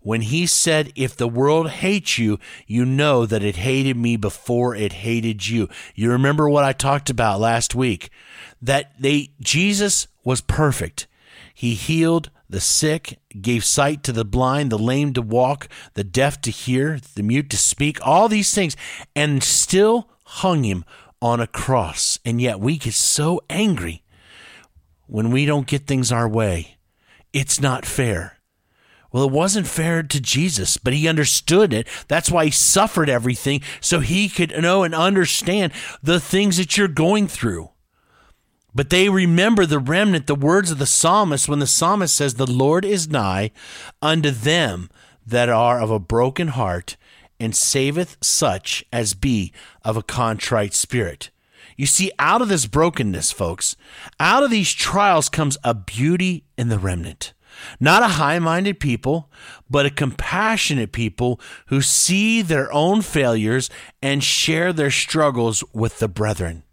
when 0.10 0.22
he 0.22 0.48
said, 0.48 0.92
If 0.96 1.16
the 1.16 1.28
world 1.28 1.70
hates 1.70 2.18
you, 2.18 2.40
you 2.66 2.84
know 2.84 3.28
that 3.28 3.44
it 3.44 3.58
hated 3.58 3.96
me 3.96 4.18
before 4.18 4.74
it 4.74 4.92
hated 4.92 5.48
you. 5.48 5.70
You 5.94 6.10
remember 6.10 6.50
what 6.50 6.64
I 6.64 6.74
talked 6.74 7.12
about 7.12 7.40
last 7.40 7.76
week 7.76 8.10
that 8.60 9.00
they 9.00 9.30
Jesus 9.40 10.08
was 10.24 10.42
perfect. 10.42 11.06
He 11.54 11.76
healed 11.76 12.32
the 12.50 12.60
sick, 12.60 13.20
gave 13.40 13.64
sight 13.64 14.02
to 14.02 14.12
the 14.12 14.26
blind, 14.26 14.72
the 14.72 14.80
lame 14.80 15.14
to 15.14 15.22
walk, 15.22 15.70
the 15.94 16.04
deaf 16.04 16.42
to 16.42 16.50
hear, 16.50 17.00
the 17.14 17.22
mute 17.22 17.52
to 17.52 17.58
speak, 17.58 18.00
all 18.02 18.28
these 18.28 18.52
things, 18.52 18.76
and 19.16 19.44
still 19.44 20.10
hung 20.26 20.64
him 20.64 20.86
on 21.22 21.40
a 21.40 21.46
cross. 21.46 22.18
And 22.26 22.42
yet 22.42 22.60
we 22.60 22.80
get 22.80 22.96
so 22.96 23.42
angry 23.48 24.02
when 25.06 25.30
we 25.30 25.46
don't 25.46 25.68
get 25.68 25.86
things 25.86 26.12
our 26.12 26.28
way. 26.28 26.78
It's 27.32 27.62
not 27.62 27.86
fair. 27.86 28.39
Well, 29.12 29.24
it 29.26 29.32
wasn't 29.32 29.68
fair 29.68 30.04
to 30.04 30.22
Jesus, 30.22 30.78
but 30.78 30.94
he 30.94 31.08
understood 31.08 31.74
it. 31.74 31.88
That's 32.08 32.30
why 32.30 32.46
he 32.46 32.52
suffered 32.52 33.10
everything, 33.10 33.62
so 33.82 34.00
he 34.00 34.30
could 34.30 34.52
know 34.62 34.84
and 34.84 34.94
understand 34.94 35.74
the 36.04 36.20
things 36.20 36.58
that 36.58 36.78
you're 36.78 36.88
going 36.88 37.28
through. 37.28 37.72
But 38.74 38.92
they 38.92 39.10
remember 39.10 39.66
the 39.66 39.80
remnant, 39.80 40.28
the 40.28 40.36
words 40.36 40.70
of 40.70 40.78
the 40.78 40.86
psalmist, 40.86 41.50
when 41.50 41.60
the 41.60 41.68
psalmist 41.68 42.16
says, 42.16 42.36
The 42.36 42.50
Lord 42.50 42.86
is 42.86 43.10
nigh 43.10 43.52
unto 44.02 44.30
them 44.30 44.90
that 45.26 45.50
are 45.50 45.82
of 45.82 45.90
a 45.90 46.00
broken 46.00 46.50
heart, 46.50 46.96
and 47.40 47.56
saveth 47.56 48.18
such 48.22 48.84
as 48.92 49.14
be 49.14 49.52
of 49.84 49.98
a 49.98 50.04
contrite 50.04 50.74
spirit. 50.74 51.32
You 51.78 51.86
see, 51.86 52.12
out 52.20 52.42
of 52.42 52.50
this 52.50 52.66
brokenness, 52.66 53.32
folks, 53.32 53.76
out 54.20 54.44
of 54.44 54.52
these 54.52 54.74
trials 54.74 55.30
comes 55.30 55.58
a 55.64 55.74
beauty 55.74 56.44
in 56.58 56.68
the 56.68 56.78
remnant. 56.78 57.34
Not 57.80 58.04
a 58.04 58.08
high 58.08 58.40
minded 58.40 58.80
people, 58.80 59.32
but 59.70 59.86
a 59.86 59.90
compassionate 59.90 60.92
people 60.92 61.40
who 61.68 61.82
see 61.82 62.42
their 62.42 62.72
own 62.74 63.02
failures 63.02 63.70
and 64.02 64.24
share 64.24 64.74
their 64.74 64.92
struggles 64.92 65.64
with 65.74 66.00
the 66.00 66.08
brethren. 66.08 66.64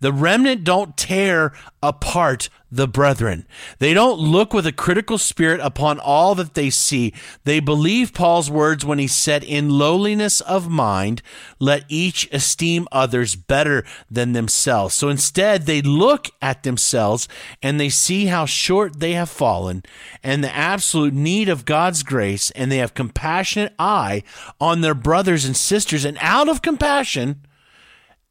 The 0.00 0.12
remnant 0.12 0.64
don't 0.64 0.96
tear 0.96 1.52
apart 1.82 2.48
the 2.72 2.88
brethren. 2.88 3.46
They 3.80 3.92
don't 3.92 4.18
look 4.18 4.54
with 4.54 4.66
a 4.66 4.72
critical 4.72 5.18
spirit 5.18 5.60
upon 5.60 6.00
all 6.00 6.34
that 6.36 6.54
they 6.54 6.70
see. 6.70 7.12
They 7.44 7.60
believe 7.60 8.14
Paul's 8.14 8.50
words 8.50 8.82
when 8.82 8.98
he 8.98 9.06
said, 9.06 9.44
In 9.44 9.68
lowliness 9.78 10.40
of 10.40 10.70
mind, 10.70 11.20
let 11.58 11.84
each 11.88 12.32
esteem 12.32 12.88
others 12.90 13.36
better 13.36 13.84
than 14.10 14.32
themselves. 14.32 14.94
So 14.94 15.10
instead, 15.10 15.66
they 15.66 15.82
look 15.82 16.30
at 16.40 16.62
themselves 16.62 17.28
and 17.62 17.78
they 17.78 17.90
see 17.90 18.26
how 18.26 18.46
short 18.46 19.00
they 19.00 19.12
have 19.12 19.28
fallen 19.28 19.82
and 20.22 20.42
the 20.42 20.54
absolute 20.54 21.12
need 21.12 21.50
of 21.50 21.66
God's 21.66 22.02
grace, 22.02 22.50
and 22.52 22.72
they 22.72 22.78
have 22.78 22.94
compassionate 22.94 23.74
eye 23.78 24.22
on 24.60 24.80
their 24.80 24.94
brothers 24.94 25.44
and 25.44 25.56
sisters. 25.56 26.04
And 26.06 26.16
out 26.20 26.48
of 26.48 26.62
compassion 26.62 27.46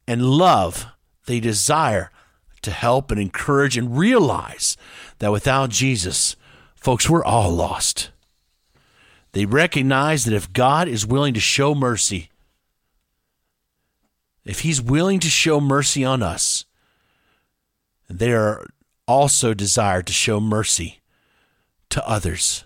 and 0.08 0.24
love, 0.24 0.86
they 1.26 1.40
desire 1.40 2.10
to 2.62 2.70
help 2.70 3.10
and 3.10 3.20
encourage 3.20 3.76
and 3.76 3.96
realize 3.96 4.76
that 5.18 5.32
without 5.32 5.70
Jesus, 5.70 6.36
folks, 6.74 7.10
we're 7.10 7.24
all 7.24 7.50
lost. 7.50 8.10
They 9.32 9.46
recognize 9.46 10.24
that 10.24 10.34
if 10.34 10.52
God 10.52 10.88
is 10.88 11.06
willing 11.06 11.34
to 11.34 11.40
show 11.40 11.74
mercy, 11.74 12.30
if 14.44 14.60
He's 14.60 14.82
willing 14.82 15.20
to 15.20 15.28
show 15.28 15.60
mercy 15.60 16.04
on 16.04 16.22
us, 16.22 16.64
they 18.08 18.32
are 18.32 18.66
also 19.08 19.54
desired 19.54 20.06
to 20.06 20.12
show 20.12 20.38
mercy 20.38 21.00
to 21.90 22.06
others. 22.06 22.64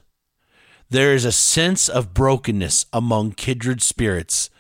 There 0.91 1.15
is 1.15 1.25
a 1.25 1.33
sense 1.33 1.89
of 1.89 2.15
brokenness 2.15 2.87
among 2.93 3.33
kindred 3.33 3.83
spirits 3.83 4.51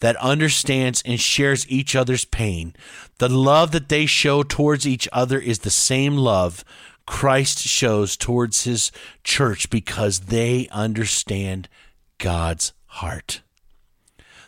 that 0.00 0.16
understands 0.16 1.02
and 1.04 1.20
shares 1.20 1.68
each 1.70 1.94
other's 1.94 2.24
pain. 2.24 2.74
The 3.18 3.28
love 3.28 3.70
that 3.72 3.88
they 3.88 4.06
show 4.06 4.42
towards 4.42 4.86
each 4.86 5.08
other 5.12 5.38
is 5.38 5.60
the 5.60 5.70
same 5.70 6.16
love 6.16 6.64
Christ 7.06 7.58
shows 7.58 8.16
towards 8.16 8.64
his 8.64 8.92
church 9.24 9.68
because 9.68 10.20
they 10.20 10.68
understand 10.70 11.68
God's 12.18 12.72
heart. 12.86 13.42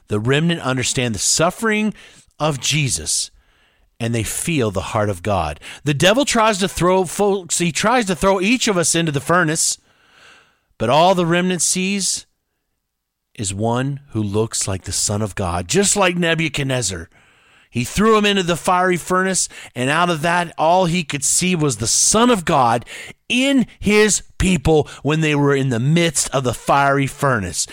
The 0.07 0.21
remnant 0.21 0.61
understand 0.61 1.15
the 1.15 1.19
suffering 1.19 1.93
of 2.39 2.61
Jesus 2.61 3.31
and 3.99 4.15
they 4.15 4.23
feel 4.23 4.71
the 4.71 4.81
heart 4.81 5.09
of 5.09 5.23
God. 5.23 5.61
The 5.85 5.95
devil 5.95 6.25
tries 6.25 6.59
to 6.59 6.69
throw 6.69 7.05
folks, 7.05 7.59
he 7.59 7.73
tries 7.73 8.07
to 8.07 8.17
throw 8.17 8.41
each 8.41 8.69
of 8.69 8.77
us 8.77 8.95
into 8.95 9.13
the 9.13 9.21
furnace, 9.21 9.79
but 10.79 10.91
all 10.91 11.15
the 11.15 11.27
remnant 11.27 11.63
sees 11.63 12.27
is 13.35 13.55
one 13.55 14.01
who 14.11 14.23
looks 14.23 14.69
like 14.69 14.85
the 14.85 14.93
Son 14.93 15.23
of 15.23 15.35
God, 15.35 15.69
just 15.69 15.97
like 15.97 16.17
Nebuchadnezzar. 16.17 17.09
He 17.71 17.85
threw 17.85 18.19
him 18.19 18.27
into 18.27 18.43
the 18.43 18.57
fiery 18.57 18.99
furnace, 18.99 19.49
and 19.75 19.89
out 19.89 20.11
of 20.11 20.21
that, 20.21 20.53
all 20.59 20.85
he 20.85 21.05
could 21.05 21.25
see 21.25 21.55
was 21.55 21.79
the 21.79 21.87
Son 21.87 22.29
of 22.29 22.45
God 22.45 22.85
in 23.31 23.67
his 23.81 24.23
people 24.37 24.89
when 25.03 25.23
they 25.23 25.35
were 25.35 25.57
in 25.57 25.71
the 25.71 25.81
midst 25.81 26.29
of 26.35 26.45
the 26.45 26.53
fiery 26.53 27.07
furnace. 27.07 27.67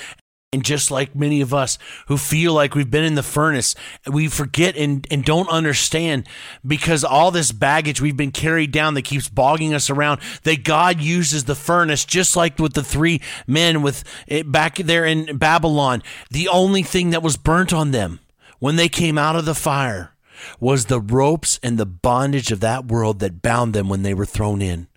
And 0.51 0.65
just 0.65 0.89
like 0.89 1.15
many 1.15 1.41
of 1.41 1.53
us 1.53 1.77
who 2.07 2.17
feel 2.17 2.53
like 2.53 2.73
we've 2.73 2.89
been 2.89 3.03
in 3.03 3.13
the 3.13 3.21
furnace, 3.21 3.75
we 4.11 4.27
forget 4.27 4.75
and, 4.75 5.05
and 5.11 5.23
don't 5.23 5.47
understand 5.47 6.27
because 6.65 7.03
all 7.03 7.29
this 7.29 7.51
baggage 7.51 8.01
we've 8.01 8.17
been 8.17 8.31
carried 8.31 8.71
down 8.71 8.95
that 8.95 9.03
keeps 9.03 9.29
bogging 9.29 9.75
us 9.75 9.91
around, 9.91 10.21
that 10.43 10.63
God 10.63 11.01
uses 11.01 11.43
the 11.43 11.53
furnace, 11.53 12.03
just 12.03 12.35
like 12.35 12.57
with 12.57 12.73
the 12.73 12.83
three 12.83 13.21
men 13.45 13.83
with 13.83 14.03
it 14.25 14.51
back 14.51 14.77
there 14.77 15.05
in 15.05 15.37
Babylon. 15.37 16.01
The 16.31 16.47
only 16.47 16.81
thing 16.81 17.11
that 17.11 17.21
was 17.21 17.37
burnt 17.37 17.71
on 17.71 17.91
them 17.91 18.19
when 18.57 18.75
they 18.75 18.89
came 18.89 19.19
out 19.19 19.35
of 19.35 19.45
the 19.45 19.53
fire 19.53 20.15
was 20.59 20.85
the 20.85 20.99
ropes 20.99 21.59
and 21.61 21.77
the 21.77 21.85
bondage 21.85 22.51
of 22.51 22.59
that 22.61 22.85
world 22.85 23.19
that 23.19 23.43
bound 23.43 23.75
them 23.75 23.87
when 23.87 24.01
they 24.01 24.15
were 24.15 24.25
thrown 24.25 24.63
in. 24.63 24.87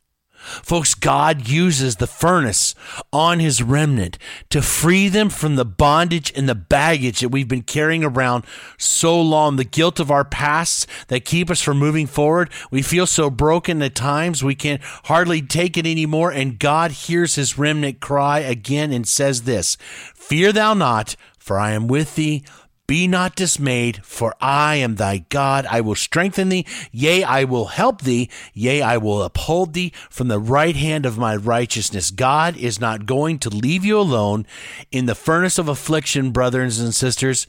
Folks, 0.42 0.94
God 0.94 1.48
uses 1.48 1.96
the 1.96 2.06
furnace 2.06 2.74
on 3.12 3.38
his 3.38 3.62
remnant 3.62 4.18
to 4.50 4.60
free 4.60 5.08
them 5.08 5.30
from 5.30 5.56
the 5.56 5.64
bondage 5.64 6.32
and 6.36 6.48
the 6.48 6.54
baggage 6.54 7.20
that 7.20 7.28
we've 7.28 7.48
been 7.48 7.62
carrying 7.62 8.04
around 8.04 8.44
so 8.76 9.20
long, 9.20 9.56
the 9.56 9.64
guilt 9.64 10.00
of 10.00 10.10
our 10.10 10.24
pasts 10.24 10.86
that 11.08 11.24
keep 11.24 11.50
us 11.50 11.60
from 11.60 11.78
moving 11.78 12.06
forward. 12.06 12.50
We 12.70 12.82
feel 12.82 13.06
so 13.06 13.30
broken 13.30 13.80
at 13.82 13.94
times, 13.94 14.42
we 14.42 14.54
can 14.54 14.80
hardly 15.04 15.42
take 15.42 15.76
it 15.76 15.86
anymore. 15.86 16.32
And 16.32 16.58
God 16.58 16.90
hears 16.90 17.36
his 17.36 17.56
remnant 17.56 18.00
cry 18.00 18.40
again 18.40 18.92
and 18.92 19.06
says 19.06 19.42
this 19.42 19.76
Fear 20.14 20.52
thou 20.52 20.74
not, 20.74 21.16
for 21.38 21.58
I 21.58 21.72
am 21.72 21.88
with 21.88 22.14
thee. 22.14 22.44
Be 22.86 23.06
not 23.06 23.36
dismayed, 23.36 24.04
for 24.04 24.34
I 24.40 24.76
am 24.76 24.96
thy 24.96 25.18
God. 25.28 25.66
I 25.66 25.80
will 25.80 25.94
strengthen 25.94 26.48
thee. 26.48 26.66
Yea, 26.90 27.22
I 27.22 27.44
will 27.44 27.66
help 27.66 28.02
thee. 28.02 28.28
Yea, 28.52 28.82
I 28.82 28.96
will 28.96 29.22
uphold 29.22 29.72
thee 29.72 29.92
from 30.10 30.28
the 30.28 30.40
right 30.40 30.74
hand 30.74 31.06
of 31.06 31.16
my 31.16 31.36
righteousness. 31.36 32.10
God 32.10 32.56
is 32.56 32.80
not 32.80 33.06
going 33.06 33.38
to 33.40 33.50
leave 33.50 33.84
you 33.84 33.98
alone 33.98 34.46
in 34.90 35.06
the 35.06 35.14
furnace 35.14 35.58
of 35.58 35.68
affliction, 35.68 36.32
brothers 36.32 36.80
and 36.80 36.94
sisters, 36.94 37.46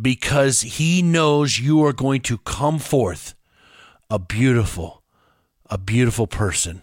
because 0.00 0.62
he 0.62 1.02
knows 1.02 1.58
you 1.58 1.84
are 1.84 1.92
going 1.92 2.20
to 2.22 2.38
come 2.38 2.78
forth 2.78 3.34
a 4.08 4.18
beautiful, 4.18 5.02
a 5.68 5.76
beautiful 5.76 6.26
person 6.26 6.82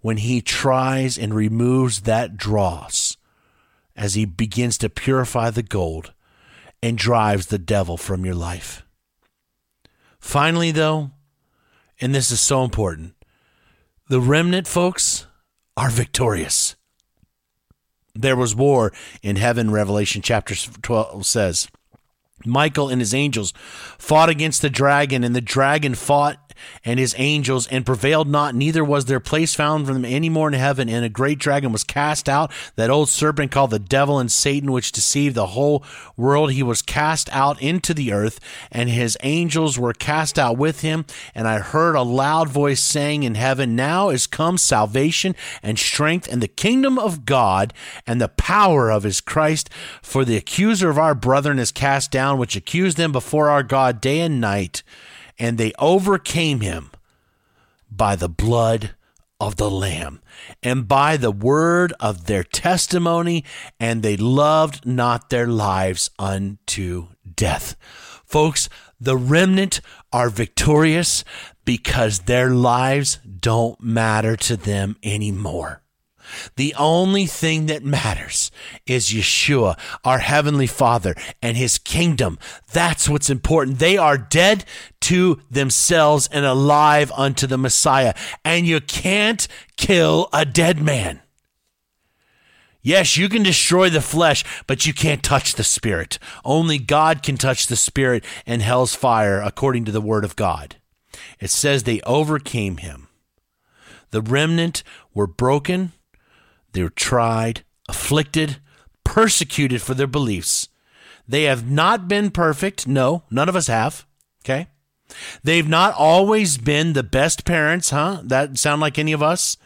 when 0.00 0.18
he 0.18 0.40
tries 0.40 1.16
and 1.16 1.34
removes 1.34 2.02
that 2.02 2.36
dross 2.36 3.16
as 3.96 4.14
he 4.14 4.24
begins 4.24 4.78
to 4.78 4.88
purify 4.88 5.50
the 5.50 5.62
gold 5.62 6.12
and 6.82 6.96
drives 6.96 7.46
the 7.46 7.58
devil 7.58 7.96
from 7.96 8.24
your 8.24 8.34
life. 8.34 8.84
Finally, 10.20 10.70
though, 10.70 11.10
and 12.00 12.14
this 12.14 12.30
is 12.30 12.40
so 12.40 12.64
important, 12.64 13.14
the 14.08 14.20
remnant 14.20 14.66
folks 14.66 15.26
are 15.76 15.90
victorious. 15.90 16.76
there 18.14 18.36
was 18.36 18.54
war 18.54 18.92
in 19.22 19.36
heaven, 19.36 19.70
Revelation 19.70 20.22
chapter 20.22 20.54
12 20.54 21.24
says. 21.24 21.68
Michael 22.44 22.88
and 22.88 23.00
his 23.00 23.14
angels 23.14 23.52
fought 23.98 24.28
against 24.28 24.62
the 24.62 24.70
dragon, 24.70 25.22
and 25.24 25.36
the 25.36 25.40
dragon 25.40 25.94
fought 25.94 26.47
and 26.84 26.98
his 26.98 27.14
angels 27.18 27.66
and 27.68 27.86
prevailed 27.86 28.28
not, 28.28 28.54
neither 28.54 28.84
was 28.84 29.04
their 29.04 29.20
place 29.20 29.54
found 29.54 29.86
for 29.86 29.92
them 29.92 30.04
any 30.04 30.28
more 30.28 30.48
in 30.48 30.54
heaven. 30.54 30.88
And 30.88 31.04
a 31.04 31.08
great 31.08 31.38
dragon 31.38 31.72
was 31.72 31.84
cast 31.84 32.28
out, 32.28 32.52
that 32.76 32.90
old 32.90 33.08
serpent 33.08 33.50
called 33.50 33.70
the 33.70 33.78
devil 33.78 34.18
and 34.18 34.30
Satan, 34.30 34.72
which 34.72 34.92
deceived 34.92 35.34
the 35.34 35.48
whole 35.48 35.84
world. 36.16 36.52
He 36.52 36.62
was 36.62 36.82
cast 36.82 37.28
out 37.32 37.60
into 37.60 37.94
the 37.94 38.12
earth, 38.12 38.40
and 38.70 38.88
his 38.88 39.16
angels 39.22 39.78
were 39.78 39.92
cast 39.92 40.38
out 40.38 40.56
with 40.56 40.80
him. 40.80 41.04
And 41.34 41.46
I 41.46 41.58
heard 41.58 41.94
a 41.94 42.02
loud 42.02 42.48
voice 42.48 42.82
saying 42.82 43.22
in 43.22 43.34
heaven, 43.34 43.76
Now 43.76 44.08
is 44.08 44.26
come 44.26 44.58
salvation 44.58 45.34
and 45.62 45.78
strength 45.78 46.28
and 46.30 46.42
the 46.42 46.48
kingdom 46.48 46.98
of 46.98 47.24
God 47.24 47.72
and 48.06 48.20
the 48.20 48.28
power 48.28 48.90
of 48.90 49.02
his 49.02 49.20
Christ. 49.20 49.70
For 50.02 50.24
the 50.24 50.36
accuser 50.36 50.90
of 50.90 50.98
our 50.98 51.14
brethren 51.14 51.58
is 51.58 51.72
cast 51.72 52.10
down, 52.10 52.38
which 52.38 52.56
accused 52.56 52.96
them 52.96 53.12
before 53.12 53.48
our 53.50 53.62
God 53.62 54.00
day 54.00 54.20
and 54.20 54.40
night 54.40 54.82
and 55.38 55.58
they 55.58 55.72
overcame 55.78 56.60
him 56.60 56.90
by 57.90 58.16
the 58.16 58.28
blood 58.28 58.94
of 59.40 59.56
the 59.56 59.70
Lamb 59.70 60.20
and 60.62 60.88
by 60.88 61.16
the 61.16 61.30
word 61.30 61.92
of 62.00 62.26
their 62.26 62.42
testimony, 62.42 63.44
and 63.78 64.02
they 64.02 64.16
loved 64.16 64.84
not 64.84 65.30
their 65.30 65.46
lives 65.46 66.10
unto 66.18 67.08
death. 67.36 67.76
Folks, 68.24 68.68
the 69.00 69.16
remnant 69.16 69.80
are 70.12 70.28
victorious 70.28 71.24
because 71.64 72.20
their 72.20 72.50
lives 72.50 73.18
don't 73.40 73.80
matter 73.80 74.36
to 74.36 74.56
them 74.56 74.96
anymore. 75.02 75.82
The 76.56 76.74
only 76.76 77.26
thing 77.26 77.66
that 77.66 77.84
matters 77.84 78.50
is 78.86 79.10
Yeshua, 79.10 79.78
our 80.04 80.18
Heavenly 80.18 80.66
Father, 80.66 81.14
and 81.42 81.56
His 81.56 81.78
kingdom. 81.78 82.38
That's 82.72 83.08
what's 83.08 83.30
important. 83.30 83.78
They 83.78 83.96
are 83.96 84.18
dead 84.18 84.64
to 85.02 85.40
themselves 85.50 86.28
and 86.32 86.44
alive 86.44 87.12
unto 87.12 87.46
the 87.46 87.58
Messiah. 87.58 88.14
And 88.44 88.66
you 88.66 88.80
can't 88.80 89.46
kill 89.76 90.28
a 90.32 90.44
dead 90.44 90.80
man. 90.80 91.20
Yes, 92.80 93.16
you 93.16 93.28
can 93.28 93.42
destroy 93.42 93.90
the 93.90 94.00
flesh, 94.00 94.44
but 94.66 94.86
you 94.86 94.94
can't 94.94 95.22
touch 95.22 95.54
the 95.54 95.64
spirit. 95.64 96.18
Only 96.44 96.78
God 96.78 97.22
can 97.22 97.36
touch 97.36 97.66
the 97.66 97.76
spirit 97.76 98.24
and 98.46 98.62
hell's 98.62 98.94
fire, 98.94 99.42
according 99.42 99.84
to 99.86 99.92
the 99.92 100.00
word 100.00 100.24
of 100.24 100.36
God. 100.36 100.76
It 101.40 101.50
says 101.50 101.82
they 101.82 102.00
overcame 102.02 102.78
him. 102.78 103.08
The 104.10 104.22
remnant 104.22 104.82
were 105.12 105.26
broken 105.26 105.92
they 106.72 106.82
were 106.82 106.90
tried, 106.90 107.64
afflicted, 107.88 108.58
persecuted 109.04 109.82
for 109.82 109.94
their 109.94 110.06
beliefs. 110.06 110.68
They 111.26 111.44
have 111.44 111.70
not 111.70 112.08
been 112.08 112.30
perfect. 112.30 112.86
No, 112.86 113.24
none 113.30 113.48
of 113.48 113.56
us 113.56 113.66
have. 113.66 114.06
Okay. 114.44 114.68
They've 115.42 115.68
not 115.68 115.94
always 115.94 116.58
been 116.58 116.92
the 116.92 117.02
best 117.02 117.44
parents, 117.44 117.90
huh? 117.90 118.20
That 118.24 118.58
sound 118.58 118.80
like 118.80 118.98
any 118.98 119.12
of 119.12 119.22
us? 119.22 119.56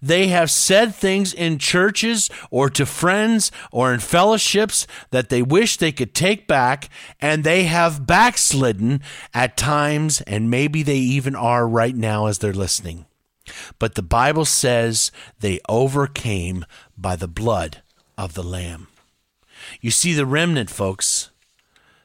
They 0.00 0.28
have 0.28 0.50
said 0.50 0.94
things 0.94 1.32
in 1.32 1.58
churches 1.58 2.30
or 2.50 2.70
to 2.70 2.86
friends 2.86 3.50
or 3.72 3.92
in 3.92 4.00
fellowships 4.00 4.86
that 5.10 5.30
they 5.30 5.42
wish 5.42 5.76
they 5.76 5.92
could 5.92 6.14
take 6.14 6.46
back, 6.46 6.88
and 7.20 7.42
they 7.42 7.64
have 7.64 8.06
backslidden 8.06 9.00
at 9.32 9.56
times, 9.56 10.20
and 10.22 10.50
maybe 10.50 10.82
they 10.82 10.98
even 10.98 11.34
are 11.34 11.66
right 11.66 11.96
now 11.96 12.26
as 12.26 12.38
they're 12.38 12.52
listening. 12.52 13.06
But 13.78 13.94
the 13.94 14.02
Bible 14.02 14.44
says 14.44 15.12
they 15.40 15.60
overcame 15.68 16.64
by 16.96 17.16
the 17.16 17.28
blood 17.28 17.82
of 18.16 18.34
the 18.34 18.42
Lamb. 18.42 18.88
You 19.80 19.90
see, 19.90 20.12
the 20.14 20.26
remnant, 20.26 20.70
folks, 20.70 21.30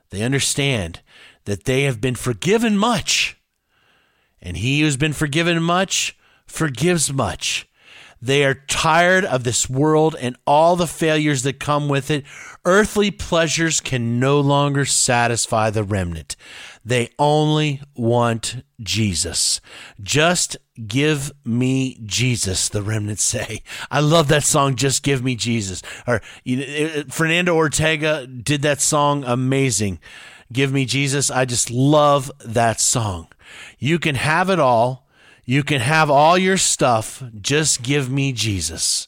they 0.10 0.22
understand 0.22 1.02
that 1.46 1.66
they 1.66 1.84
have 1.84 2.02
been 2.02 2.16
forgiven 2.16 2.78
much. 2.78 3.38
And 4.42 4.58
he 4.58 4.82
who's 4.82 4.98
been 4.98 5.14
forgiven 5.14 5.62
much 5.62 6.18
forgives 6.46 7.12
much. 7.12 7.68
They 8.22 8.44
are 8.44 8.66
tired 8.68 9.24
of 9.24 9.44
this 9.44 9.70
world 9.70 10.16
and 10.20 10.36
all 10.46 10.76
the 10.76 10.88
failures 10.88 11.44
that 11.44 11.60
come 11.60 11.88
with 11.88 12.12
it. 12.12 12.26
Earthly 12.66 13.12
pleasures 13.12 13.80
can 13.80 14.20
no 14.20 14.42
longer 14.42 14.84
satisfy 14.84 15.70
the 15.70 15.84
remnant. 15.84 16.36
They 16.90 17.10
only 17.18 17.82
want 17.96 18.64
Jesus. 18.82 19.62
Just 20.02 20.58
give 20.88 21.32
me 21.46 22.00
Jesus, 22.06 22.70
the 22.70 22.82
remnant 22.82 23.20
say. 23.20 23.64
I 23.90 24.00
love 24.00 24.28
that 24.30 24.44
song, 24.44 24.76
Just 24.76 25.04
Give 25.04 25.24
Me 25.24 25.36
Jesus. 25.36 25.82
Or 26.08 26.22
you 26.44 26.58
know, 26.58 27.04
Fernando 27.10 27.56
Ortega 27.56 28.28
did 28.28 28.62
that 28.64 28.82
song 28.82 29.24
amazing. 29.24 30.00
Give 30.52 30.72
me 30.72 30.86
Jesus. 30.86 31.30
I 31.30 31.46
just 31.46 31.70
love 31.70 32.32
that 32.44 32.80
song. 32.80 33.28
You 33.78 34.00
can 34.00 34.16
have 34.16 34.50
it 34.50 34.60
all 34.60 35.10
you 35.50 35.64
can 35.64 35.82
have 35.82 36.12
all 36.12 36.38
your 36.38 36.58
stuff, 36.58 37.24
just 37.42 37.82
give 37.82 38.08
me 38.08 38.34
Jesus. 38.34 39.08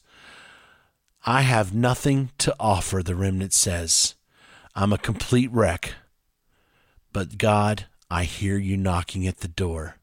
I 1.24 1.42
have 1.42 1.72
nothing 1.72 2.30
to 2.38 2.52
offer, 2.58 3.00
the 3.00 3.14
remnant 3.14 3.52
says. 3.52 4.16
I'm 4.74 4.92
a 4.92 4.98
complete 4.98 5.52
wreck. 5.52 5.94
But 7.12 7.38
God, 7.38 7.86
I 8.10 8.24
hear 8.24 8.58
you 8.58 8.76
knocking 8.76 9.26
at 9.26 9.38
the 9.38 9.48
door. 9.48 9.96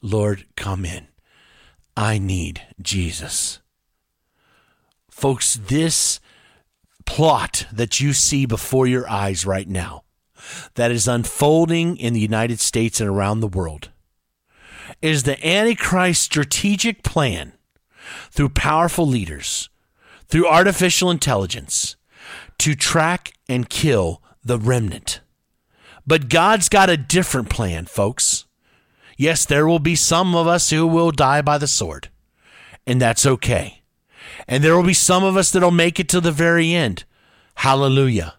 Lord, 0.00 0.46
come 0.56 0.84
in. 0.84 1.08
I 1.96 2.18
need 2.18 2.62
Jesus. 2.80 3.60
Folks, 5.10 5.54
this 5.54 6.20
plot 7.06 7.66
that 7.72 8.00
you 8.00 8.12
see 8.12 8.44
before 8.46 8.86
your 8.86 9.08
eyes 9.08 9.46
right 9.46 9.68
now, 9.68 10.04
that 10.74 10.90
is 10.90 11.08
unfolding 11.08 11.96
in 11.96 12.12
the 12.12 12.20
United 12.20 12.60
States 12.60 13.00
and 13.00 13.08
around 13.08 13.40
the 13.40 13.48
world, 13.48 13.90
is 15.00 15.22
the 15.22 15.44
Antichrist 15.46 16.22
strategic 16.22 17.02
plan 17.02 17.52
through 18.30 18.50
powerful 18.50 19.06
leaders, 19.06 19.70
through 20.28 20.46
artificial 20.46 21.10
intelligence, 21.10 21.96
to 22.58 22.74
track 22.74 23.32
and 23.48 23.70
kill 23.70 24.22
the 24.44 24.58
remnant. 24.58 25.20
But 26.06 26.28
God's 26.28 26.68
got 26.68 26.90
a 26.90 26.96
different 26.96 27.50
plan, 27.50 27.86
folks. 27.86 28.44
Yes, 29.16 29.44
there 29.44 29.66
will 29.66 29.78
be 29.78 29.96
some 29.96 30.34
of 30.34 30.46
us 30.46 30.70
who 30.70 30.86
will 30.86 31.10
die 31.10 31.42
by 31.42 31.58
the 31.58 31.66
sword, 31.66 32.10
and 32.86 33.00
that's 33.00 33.26
okay. 33.26 33.82
And 34.46 34.62
there 34.62 34.76
will 34.76 34.86
be 34.86 34.94
some 34.94 35.24
of 35.24 35.36
us 35.36 35.50
that'll 35.50 35.70
make 35.70 35.98
it 35.98 36.08
to 36.10 36.20
the 36.20 36.32
very 36.32 36.72
end. 36.74 37.04
Hallelujah. 37.56 38.34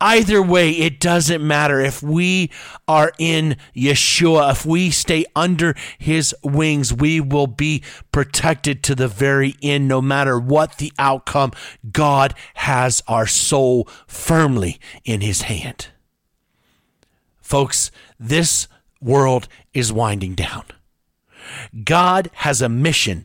Either 0.00 0.42
way, 0.42 0.70
it 0.70 0.98
doesn't 1.00 1.46
matter 1.46 1.80
if 1.80 2.02
we 2.02 2.50
are 2.88 3.12
in 3.18 3.56
Yeshua, 3.74 4.52
if 4.52 4.64
we 4.64 4.90
stay 4.90 5.24
under 5.36 5.74
his 5.98 6.34
wings, 6.42 6.92
we 6.92 7.20
will 7.20 7.46
be 7.46 7.82
protected 8.10 8.82
to 8.82 8.94
the 8.94 9.08
very 9.08 9.54
end, 9.62 9.86
no 9.86 10.00
matter 10.00 10.38
what 10.38 10.78
the 10.78 10.92
outcome. 10.98 11.52
God 11.92 12.34
has 12.54 13.02
our 13.06 13.26
soul 13.26 13.86
firmly 14.06 14.80
in 15.04 15.20
his 15.20 15.42
hand. 15.42 15.88
Folks, 17.46 17.92
this 18.18 18.66
world 19.00 19.46
is 19.72 19.92
winding 19.92 20.34
down. 20.34 20.64
God 21.84 22.28
has 22.32 22.60
a 22.60 22.68
mission 22.68 23.24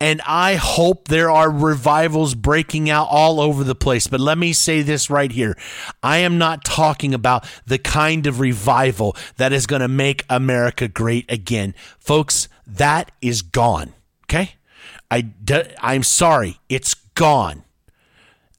and 0.00 0.22
I 0.26 0.54
hope 0.54 1.08
there 1.08 1.30
are 1.30 1.50
revivals 1.50 2.34
breaking 2.34 2.88
out 2.88 3.08
all 3.10 3.42
over 3.42 3.62
the 3.64 3.74
place. 3.74 4.06
But 4.06 4.20
let 4.20 4.38
me 4.38 4.54
say 4.54 4.80
this 4.80 5.10
right 5.10 5.30
here 5.30 5.54
I 6.02 6.18
am 6.18 6.38
not 6.38 6.64
talking 6.64 7.12
about 7.12 7.46
the 7.66 7.76
kind 7.76 8.26
of 8.26 8.40
revival 8.40 9.14
that 9.36 9.52
is 9.52 9.66
going 9.66 9.82
to 9.82 9.88
make 9.88 10.24
America 10.30 10.88
great 10.88 11.30
again. 11.30 11.74
Folks, 11.98 12.48
that 12.66 13.10
is 13.20 13.42
gone. 13.42 13.92
Okay? 14.24 14.54
I, 15.10 15.30
I'm 15.82 16.04
sorry, 16.04 16.58
it's 16.70 16.94
gone. 16.94 17.64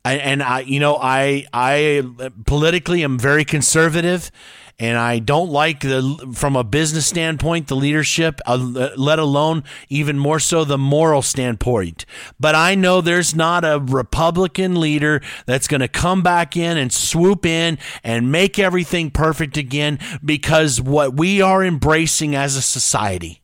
And 0.05 0.41
I, 0.41 0.61
you 0.61 0.79
know, 0.79 0.97
I, 0.99 1.45
I 1.51 2.03
politically 2.45 3.03
am 3.03 3.19
very 3.19 3.43
conservative, 3.43 4.31
and 4.79 4.97
I 4.97 5.19
don't 5.19 5.49
like 5.49 5.81
the 5.81 6.31
from 6.33 6.55
a 6.55 6.63
business 6.63 7.05
standpoint 7.07 7.67
the 7.67 7.75
leadership, 7.75 8.39
uh, 8.45 8.57
let 8.95 9.19
alone 9.19 9.63
even 9.89 10.17
more 10.17 10.39
so 10.39 10.63
the 10.63 10.77
moral 10.77 11.21
standpoint. 11.21 12.05
But 12.39 12.55
I 12.55 12.75
know 12.75 13.01
there's 13.01 13.35
not 13.35 13.65
a 13.65 13.79
Republican 13.79 14.79
leader 14.79 15.21
that's 15.45 15.67
going 15.67 15.81
to 15.81 15.89
come 15.89 16.23
back 16.23 16.55
in 16.55 16.77
and 16.77 16.93
swoop 16.93 17.45
in 17.45 17.77
and 18.03 18.31
make 18.31 18.57
everything 18.57 19.11
perfect 19.11 19.57
again 19.57 19.99
because 20.23 20.79
what 20.79 21.13
we 21.13 21.41
are 21.41 21.63
embracing 21.63 22.35
as 22.35 22.55
a 22.55 22.61
society 22.61 23.41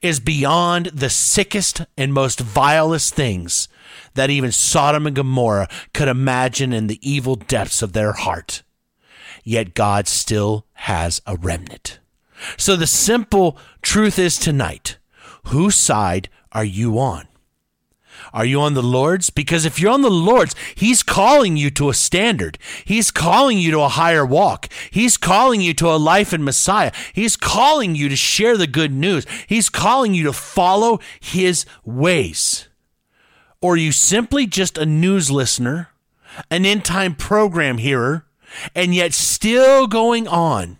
is 0.00 0.20
beyond 0.20 0.86
the 0.86 1.10
sickest 1.10 1.82
and 1.96 2.12
most 2.12 2.38
vilest 2.38 3.14
things 3.14 3.68
that 4.14 4.30
even 4.30 4.52
Sodom 4.52 5.06
and 5.06 5.16
Gomorrah 5.16 5.68
could 5.92 6.08
imagine 6.08 6.72
in 6.72 6.86
the 6.86 7.00
evil 7.08 7.34
depths 7.34 7.82
of 7.82 7.94
their 7.94 8.12
heart 8.12 8.62
yet 9.42 9.74
God 9.74 10.08
still 10.08 10.66
has 10.72 11.20
a 11.26 11.36
remnant. 11.36 11.98
So 12.56 12.76
the 12.76 12.86
simple 12.86 13.56
truth 13.82 14.18
is 14.18 14.38
tonight 14.38 14.98
whose 15.46 15.76
side 15.76 16.28
are 16.52 16.64
you 16.64 16.98
on? 16.98 17.26
Are 18.32 18.44
you 18.44 18.60
on 18.60 18.74
the 18.74 18.82
Lord's? 18.82 19.30
Because 19.30 19.64
if 19.64 19.78
you're 19.78 19.92
on 19.92 20.02
the 20.02 20.10
Lord's, 20.10 20.54
He's 20.74 21.02
calling 21.02 21.56
you 21.56 21.70
to 21.70 21.90
a 21.90 21.94
standard. 21.94 22.58
He's 22.84 23.10
calling 23.10 23.58
you 23.58 23.70
to 23.72 23.80
a 23.80 23.88
higher 23.88 24.24
walk. 24.24 24.68
He's 24.90 25.16
calling 25.16 25.60
you 25.60 25.74
to 25.74 25.88
a 25.88 25.96
life 25.96 26.32
in 26.32 26.44
Messiah. 26.44 26.92
He's 27.12 27.36
calling 27.36 27.94
you 27.94 28.08
to 28.08 28.16
share 28.16 28.56
the 28.56 28.66
good 28.66 28.92
news. 28.92 29.26
He's 29.46 29.68
calling 29.68 30.14
you 30.14 30.24
to 30.24 30.32
follow 30.32 31.00
His 31.20 31.66
ways. 31.84 32.68
Or 33.60 33.74
are 33.74 33.76
you 33.76 33.92
simply 33.92 34.46
just 34.46 34.76
a 34.76 34.86
news 34.86 35.30
listener, 35.30 35.88
an 36.50 36.64
end 36.64 36.84
time 36.84 37.14
program 37.14 37.78
hearer, 37.78 38.26
and 38.74 38.94
yet 38.94 39.12
still 39.12 39.86
going 39.86 40.26
on? 40.28 40.78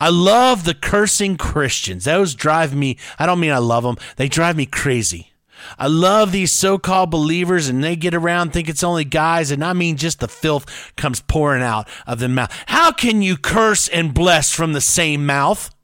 I 0.00 0.10
love 0.10 0.64
the 0.64 0.74
cursing 0.74 1.36
Christians. 1.36 2.04
Those 2.04 2.34
drive 2.34 2.74
me, 2.74 2.98
I 3.18 3.26
don't 3.26 3.40
mean 3.40 3.50
I 3.50 3.58
love 3.58 3.82
them, 3.82 3.96
they 4.16 4.28
drive 4.28 4.56
me 4.56 4.66
crazy. 4.66 5.32
I 5.78 5.88
love 5.88 6.30
these 6.30 6.52
so 6.52 6.78
called 6.78 7.10
believers, 7.10 7.68
and 7.68 7.82
they 7.82 7.96
get 7.96 8.14
around 8.14 8.52
think 8.52 8.68
it's 8.68 8.84
only 8.84 9.04
guys, 9.04 9.50
and 9.50 9.64
I 9.64 9.72
mean 9.72 9.96
just 9.96 10.20
the 10.20 10.28
filth 10.28 10.94
comes 10.96 11.20
pouring 11.20 11.62
out 11.62 11.88
of 12.06 12.20
the 12.20 12.28
mouth. 12.28 12.52
How 12.66 12.92
can 12.92 13.22
you 13.22 13.36
curse 13.36 13.88
and 13.88 14.14
bless 14.14 14.52
from 14.52 14.72
the 14.72 14.80
same 14.80 15.26
mouth? 15.26 15.74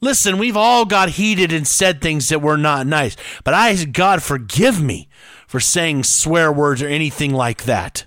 Listen, 0.00 0.38
we've 0.38 0.56
all 0.56 0.84
got 0.84 1.10
heated 1.10 1.52
and 1.52 1.66
said 1.66 2.00
things 2.00 2.28
that 2.28 2.42
were 2.42 2.58
not 2.58 2.86
nice, 2.86 3.16
but 3.44 3.54
I, 3.54 3.84
God, 3.84 4.22
forgive 4.22 4.82
me 4.82 5.08
for 5.46 5.60
saying 5.60 6.04
swear 6.04 6.52
words 6.52 6.82
or 6.82 6.88
anything 6.88 7.32
like 7.32 7.64
that. 7.64 8.05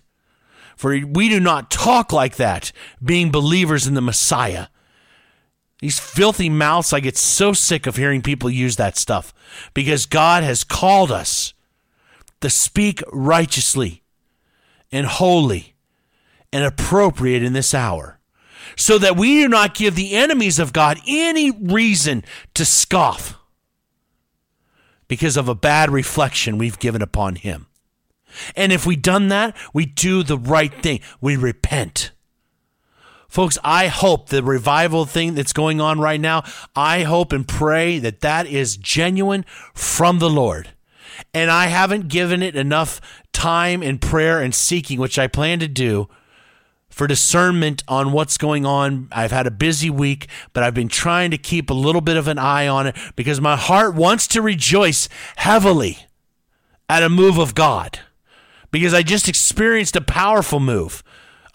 For 0.79 0.97
we 0.97 1.27
do 1.27 1.41
not 1.41 1.69
talk 1.69 2.13
like 2.13 2.37
that, 2.37 2.71
being 3.03 3.31
believers 3.31 3.85
in 3.85 3.95
the 3.95 4.01
Messiah. 4.01 4.67
These 5.81 5.99
filthy 5.99 6.49
mouths, 6.49 6.93
I 6.93 7.01
get 7.01 7.17
so 7.17 7.51
sick 7.51 7.85
of 7.85 7.97
hearing 7.97 8.21
people 8.21 8.49
use 8.49 8.77
that 8.77 8.95
stuff 8.95 9.33
because 9.73 10.05
God 10.05 10.41
has 10.41 10.63
called 10.63 11.11
us 11.11 11.53
to 12.39 12.49
speak 12.49 13.03
righteously 13.11 14.03
and 14.89 15.05
holy 15.05 15.75
and 16.53 16.63
appropriate 16.63 17.43
in 17.43 17.51
this 17.51 17.73
hour 17.73 18.21
so 18.77 18.97
that 18.99 19.17
we 19.17 19.41
do 19.41 19.49
not 19.49 19.75
give 19.75 19.95
the 19.95 20.15
enemies 20.15 20.59
of 20.59 20.71
God 20.71 20.97
any 21.05 21.51
reason 21.51 22.23
to 22.53 22.63
scoff 22.63 23.37
because 25.09 25.35
of 25.35 25.49
a 25.49 25.55
bad 25.55 25.91
reflection 25.91 26.57
we've 26.57 26.79
given 26.79 27.01
upon 27.01 27.35
Him. 27.35 27.65
And 28.55 28.71
if 28.71 28.85
we 28.85 28.95
done 28.95 29.27
that, 29.29 29.55
we 29.73 29.85
do 29.85 30.23
the 30.23 30.37
right 30.37 30.73
thing. 30.73 31.01
We 31.21 31.35
repent. 31.35 32.11
Folks, 33.29 33.59
I 33.63 33.87
hope 33.87 34.29
the 34.29 34.41
revival 34.41 35.05
thing 35.05 35.35
that's 35.35 35.53
going 35.53 35.79
on 35.79 35.99
right 35.99 36.19
now, 36.19 36.43
I 36.75 37.03
hope 37.03 37.31
and 37.31 37.47
pray 37.47 37.99
that 37.99 38.21
that 38.21 38.47
is 38.47 38.75
genuine 38.75 39.45
from 39.75 40.17
the 40.17 40.29
Lord. 40.29 40.69
And 41.31 41.51
I 41.51 41.67
haven't 41.67 42.07
given 42.07 42.41
it 42.41 42.55
enough 42.55 42.99
time 43.31 43.83
in 43.83 43.99
prayer 43.99 44.41
and 44.41 44.55
seeking, 44.55 44.99
which 44.99 45.19
I 45.19 45.27
plan 45.27 45.59
to 45.59 45.67
do 45.67 46.09
for 46.89 47.05
discernment 47.05 47.83
on 47.87 48.11
what's 48.11 48.37
going 48.37 48.65
on. 48.65 49.07
I've 49.11 49.31
had 49.31 49.45
a 49.45 49.51
busy 49.51 49.91
week, 49.91 50.27
but 50.53 50.63
I've 50.63 50.73
been 50.73 50.89
trying 50.89 51.29
to 51.29 51.37
keep 51.37 51.69
a 51.69 51.75
little 51.75 52.01
bit 52.01 52.17
of 52.17 52.27
an 52.27 52.39
eye 52.39 52.67
on 52.67 52.87
it 52.87 52.95
because 53.15 53.39
my 53.39 53.55
heart 53.55 53.93
wants 53.93 54.27
to 54.29 54.41
rejoice 54.41 55.07
heavily 55.35 55.99
at 56.89 57.03
a 57.03 57.09
move 57.09 57.37
of 57.37 57.53
God 57.53 57.99
because 58.71 58.93
I 58.93 59.03
just 59.03 59.27
experienced 59.27 59.95
a 59.95 60.01
powerful 60.01 60.59
move 60.59 61.03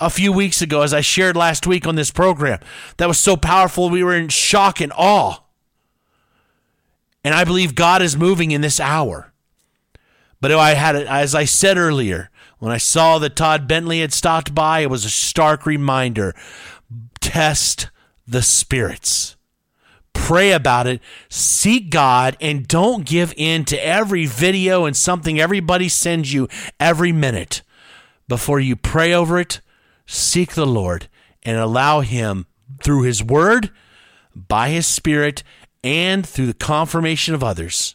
a 0.00 0.10
few 0.10 0.32
weeks 0.32 0.60
ago, 0.60 0.82
as 0.82 0.92
I 0.92 1.00
shared 1.00 1.36
last 1.36 1.66
week 1.66 1.86
on 1.86 1.94
this 1.94 2.10
program. 2.10 2.58
That 2.96 3.08
was 3.08 3.18
so 3.18 3.36
powerful, 3.36 3.90
we 3.90 4.02
were 4.02 4.14
in 4.14 4.28
shock 4.28 4.80
and 4.80 4.92
awe. 4.96 5.38
And 7.22 7.34
I 7.34 7.44
believe 7.44 7.74
God 7.74 8.02
is 8.02 8.16
moving 8.16 8.50
in 8.50 8.60
this 8.60 8.80
hour. 8.80 9.32
But 10.40 10.52
I 10.52 10.74
had, 10.74 10.96
as 10.96 11.34
I 11.34 11.44
said 11.46 11.78
earlier, 11.78 12.30
when 12.58 12.72
I 12.72 12.76
saw 12.76 13.18
that 13.18 13.36
Todd 13.36 13.66
Bentley 13.66 14.00
had 14.00 14.12
stopped 14.12 14.54
by, 14.54 14.80
it 14.80 14.90
was 14.90 15.04
a 15.04 15.10
stark 15.10 15.64
reminder 15.64 16.34
test 17.20 17.88
the 18.26 18.42
spirits. 18.42 19.33
Pray 20.24 20.52
about 20.52 20.86
it, 20.86 21.02
seek 21.28 21.90
God, 21.90 22.34
and 22.40 22.66
don't 22.66 23.04
give 23.04 23.34
in 23.36 23.66
to 23.66 23.76
every 23.76 24.24
video 24.24 24.86
and 24.86 24.96
something 24.96 25.38
everybody 25.38 25.86
sends 25.86 26.32
you 26.32 26.48
every 26.80 27.12
minute. 27.12 27.60
Before 28.26 28.58
you 28.58 28.74
pray 28.74 29.12
over 29.12 29.38
it, 29.38 29.60
seek 30.06 30.54
the 30.54 30.64
Lord 30.64 31.08
and 31.42 31.58
allow 31.58 32.00
Him 32.00 32.46
through 32.82 33.02
His 33.02 33.22
Word, 33.22 33.70
by 34.34 34.70
His 34.70 34.86
Spirit, 34.86 35.42
and 35.82 36.26
through 36.26 36.46
the 36.46 36.54
confirmation 36.54 37.34
of 37.34 37.44
others, 37.44 37.94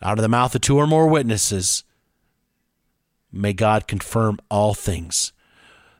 out 0.00 0.16
of 0.16 0.22
the 0.22 0.30
mouth 0.30 0.54
of 0.54 0.62
two 0.62 0.78
or 0.78 0.86
more 0.86 1.06
witnesses, 1.06 1.84
may 3.30 3.52
God 3.52 3.86
confirm 3.86 4.38
all 4.50 4.72
things. 4.72 5.34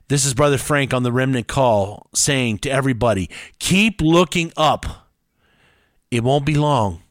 This 0.09 0.25
is 0.25 0.33
Brother 0.33 0.57
Frank 0.57 0.95
on 0.95 1.03
the 1.03 1.13
Remnant 1.13 1.47
Call 1.47 2.09
saying 2.15 2.61
to 2.61 2.71
everybody 2.71 3.29
keep 3.59 4.01
looking 4.01 4.51
up. 4.57 5.03
It 6.11 6.23
won't 6.23 6.47
be 6.47 6.55
long. 6.55 7.03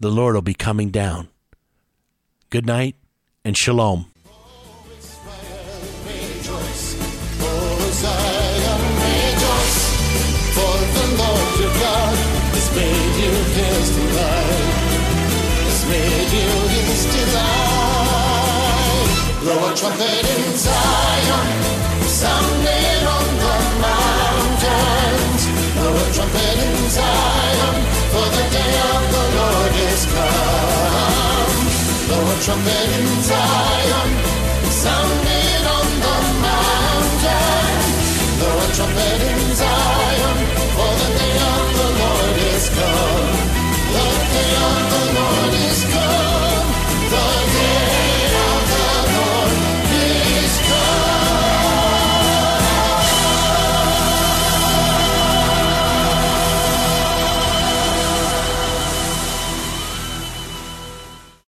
The 0.00 0.10
Lord 0.10 0.34
will 0.34 0.42
be 0.42 0.54
coming 0.54 0.90
down. 0.90 1.28
Good 2.50 2.66
night 2.66 2.96
and 3.44 3.56
shalom. 3.56 4.06
Trumpet 19.76 20.06
in 20.06 20.56
Zion, 20.56 21.48
on 23.04 23.26
the 23.42 23.56
mountains. 23.84 25.42
Blow 25.74 25.92
a 25.92 26.12
trumpet 26.14 26.56
in 26.56 26.88
Zion, 26.88 27.53
for 28.14 28.28
the 28.36 28.44
day 28.56 28.74
of 28.94 29.02
the 29.14 29.24
Lord 29.38 29.74
is 29.90 30.02
come. 30.14 30.54
A 32.34 32.36
trumpet 32.42 32.88
in 32.98 33.06
Zion, 33.22 34.10
sounding 34.82 35.64
on 35.76 35.88
the 36.04 36.16
mountains. 36.46 38.08
Blow 38.38 38.56
a 38.64 38.68
trumpet 38.76 39.20
in 39.30 39.40
Zion, 39.60 40.38
for 40.76 40.92
the 41.00 41.10
day 41.20 41.36
of 41.52 41.66
the 41.78 41.88
Lord 42.00 42.36
is 42.54 42.64
come. 42.76 43.23